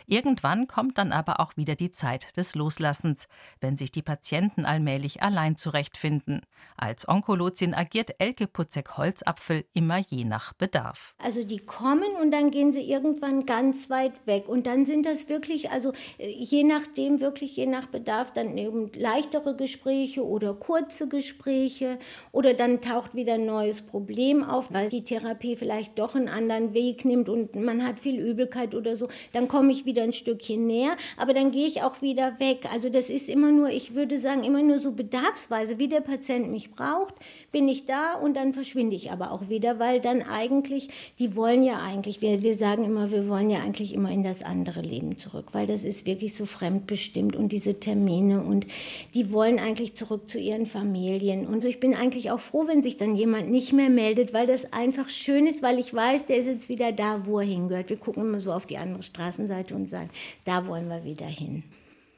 Irgendwann 0.08 0.67
kommt 0.67 0.98
dann 0.98 1.12
aber 1.12 1.39
auch 1.39 1.58
wieder 1.58 1.76
die 1.76 1.91
Zeit 1.91 2.36
des 2.38 2.56
Loslassens, 2.56 3.28
wenn 3.60 3.78
sich 3.78 3.91
die 3.91 4.02
Patienten 4.02 4.65
allmählich 4.65 5.22
allein 5.22 5.58
zurechtfinden. 5.58 6.41
Als 6.78 7.08
Onkologin 7.08 7.74
agiert 7.74 8.15
Elke 8.20 8.48
Putzek-Holzapfel 8.48 9.65
immer 9.74 10.00
je 10.00 10.26
nach 10.26 10.54
Bedarf. 10.54 11.15
Also 11.17 11.44
die 11.44 11.60
kommen 11.60 12.15
und 12.22 12.32
dann 12.32 12.52
gehen 12.52 12.74
sie 12.74 12.82
irgendwann 12.82 13.46
ganz 13.46 13.89
weit 13.89 14.26
weg. 14.26 14.48
Und 14.48 14.67
dann 14.67 14.86
sind 14.86 15.06
das 15.06 15.30
wirklich, 15.30 15.72
also 15.72 15.94
äh, 16.17 16.30
je 16.30 16.63
nachdem, 16.63 17.20
wirklich 17.20 17.56
je 17.56 17.65
nach 17.65 17.88
Bedarf, 17.88 18.34
dann 18.34 18.58
eben 18.58 18.91
leichtere 18.94 19.56
Gespräche 19.56 20.26
oder 20.26 20.54
kurze 20.54 21.08
Gespräche. 21.08 22.00
Oder 22.32 22.54
dann 22.54 22.82
taucht 22.82 23.15
wieder 23.15 23.36
ein 23.36 23.46
neues 23.46 23.82
Problem 23.82 24.44
auf, 24.44 24.74
weil 24.74 24.89
die 24.89 25.04
Therapie 25.04 25.56
vielleicht 25.56 26.00
doch 26.00 26.15
einen 26.15 26.30
anderen 26.30 26.74
Weg 26.74 27.06
nimmt 27.06 27.30
und 27.30 27.56
man 27.56 27.86
hat 27.86 28.00
viel 28.00 28.20
Übelkeit 28.20 28.76
oder 28.76 28.96
so. 28.96 29.08
Dann 29.34 29.48
komme 29.48 29.71
komme 29.72 29.80
ich 29.80 29.86
wieder 29.86 30.04
ein 30.04 30.14
Stückchen 30.14 30.68
näher, 30.68 30.98
aber 31.18 31.34
dann 31.34 31.52
gehe 31.52 31.66
ich 31.66 31.82
auch 31.82 32.02
wieder 32.02 32.40
weg. 32.40 32.68
Also 32.72 32.90
das 32.90 33.10
ist 33.10 33.30
immer 33.30 33.52
nur, 33.52 33.70
ich 33.70 33.96
würde 33.96 34.20
sagen, 34.20 34.44
immer 34.44 34.62
nur 34.62 34.80
so 34.80 34.92
bedarfsweise, 34.92 35.78
wie 35.78 35.88
der 35.88 36.02
Patient 36.02 36.52
mich 36.52 36.72
braucht, 36.72 37.16
bin 37.52 37.70
ich 37.70 37.86
da 37.86 38.16
und 38.16 38.36
dann 38.36 38.54
verschwinde 38.54 38.96
ich 38.96 39.12
aber 39.12 39.32
auch 39.32 39.48
wieder, 39.48 39.80
weil 39.80 40.02
dann 40.02 40.24
eigentlich, 40.24 40.90
die 41.20 41.36
wollen 41.36 41.64
ja 41.64 41.80
eigentlich, 41.80 42.22
wir, 42.22 42.42
wir 42.42 42.56
sagen 42.56 42.84
immer, 42.84 43.12
wir 43.12 43.30
wollen 43.30 43.50
ja 43.50 43.60
eigentlich 43.60 43.94
immer 43.94 44.12
in 44.12 44.24
das 44.24 44.44
andere 44.44 44.82
Leben 44.82 45.18
zurück, 45.18 45.48
weil 45.54 45.68
das 45.68 45.86
ist 45.86 46.06
wirklich 46.06 46.36
so 46.36 46.46
fremdbestimmt 46.46 47.36
und 47.36 47.52
diese 47.54 47.80
Termine 47.80 48.42
und 48.42 48.66
die 49.14 49.32
wollen 49.32 49.58
eigentlich 49.58 49.96
zurück 49.96 50.30
zu 50.30 50.38
ihren 50.38 50.66
Familien. 50.66 51.48
Und 51.48 51.62
so, 51.62 51.70
ich 51.70 51.80
bin 51.80 51.94
eigentlich 51.94 52.30
auch 52.32 52.42
froh, 52.42 52.68
wenn 52.68 52.84
sich 52.84 52.98
dann 52.98 53.16
jemand 53.16 53.50
nicht 53.50 53.72
mehr 53.72 53.90
meldet, 53.90 54.34
weil 54.34 54.48
das 54.48 54.74
einfach 54.74 55.08
schön 55.10 55.48
ist, 55.48 55.64
weil 55.64 55.80
ich 55.80 55.94
weiß, 55.94 56.26
der 56.26 56.38
ist 56.38 56.48
jetzt 56.48 56.70
wieder 56.70 56.92
da, 56.92 57.26
wo 57.26 57.40
er 57.40 57.46
hingehört. 57.46 57.90
Wir 57.90 57.98
gucken 57.98 58.24
immer 58.24 58.42
so 58.42 58.52
auf 58.52 58.66
die 58.66 58.78
andere 58.78 59.04
Straßenseite 59.04 59.61
Seite 59.62 59.76
und 59.76 59.89
sagen, 59.89 60.10
da 60.45 60.65
wollen 60.67 60.89
wir 60.89 61.04
wieder 61.04 61.28
hin. 61.28 61.63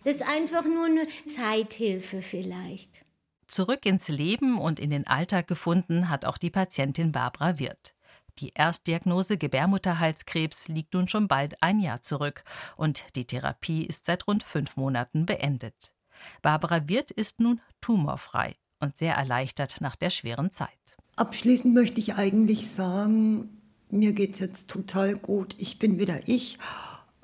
Das 0.03 0.15
ist 0.15 0.27
einfach 0.27 0.65
nur 0.65 0.85
eine 0.85 1.07
Zeithilfe 1.27 2.21
vielleicht. 2.21 3.05
Zurück 3.47 3.85
ins 3.85 4.07
Leben 4.07 4.57
und 4.57 4.79
in 4.79 4.89
den 4.89 5.07
Alltag 5.07 5.47
gefunden 5.47 6.09
hat 6.09 6.25
auch 6.25 6.37
die 6.37 6.49
Patientin 6.49 7.11
Barbara 7.11 7.59
Wirth. 7.59 7.93
Die 8.39 8.51
Erstdiagnose 8.55 9.37
Gebärmutterhalskrebs 9.37 10.67
liegt 10.67 10.95
nun 10.95 11.07
schon 11.07 11.27
bald 11.27 11.61
ein 11.61 11.79
Jahr 11.79 12.01
zurück 12.01 12.43
und 12.77 13.03
die 13.15 13.25
Therapie 13.25 13.85
ist 13.85 14.05
seit 14.05 14.27
rund 14.27 14.41
fünf 14.41 14.75
Monaten 14.75 15.25
beendet. 15.25 15.93
Barbara 16.41 16.87
Wirth 16.87 17.11
ist 17.11 17.39
nun 17.39 17.61
tumorfrei 17.79 18.55
und 18.79 18.97
sehr 18.97 19.13
erleichtert 19.13 19.81
nach 19.81 19.95
der 19.95 20.09
schweren 20.09 20.51
Zeit. 20.51 20.69
Abschließend 21.15 21.75
möchte 21.75 21.99
ich 21.99 22.15
eigentlich 22.15 22.71
sagen, 22.71 23.61
mir 23.91 24.13
geht 24.13 24.33
es 24.33 24.39
jetzt 24.39 24.67
total 24.67 25.15
gut. 25.15 25.55
Ich 25.59 25.77
bin 25.77 25.99
wieder 25.99 26.27
ich 26.27 26.57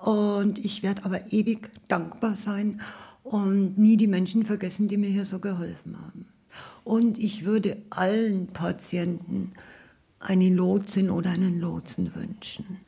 und 0.02 0.58
ich 0.64 0.84
werde 0.84 1.06
aber 1.06 1.32
ewig 1.32 1.72
dankbar 1.88 2.36
sein 2.36 2.82
und 3.24 3.78
nie 3.78 3.98
die 3.98 4.08
Menschen 4.08 4.46
vergessen, 4.46 4.88
die 4.88 4.98
mir 4.98 5.10
hier 5.10 5.26
so 5.26 5.40
geholfen 5.40 5.98
haben. 6.00 6.28
Und 6.84 7.18
ich 7.18 7.46
würde 7.46 7.78
allen 7.90 8.48
Patienten 8.48 9.54
eine 10.20 10.50
Lotsin 10.50 11.10
oder 11.10 11.32
einen 11.32 11.60
Lotsen 11.60 12.14
wünschen. 12.16 12.80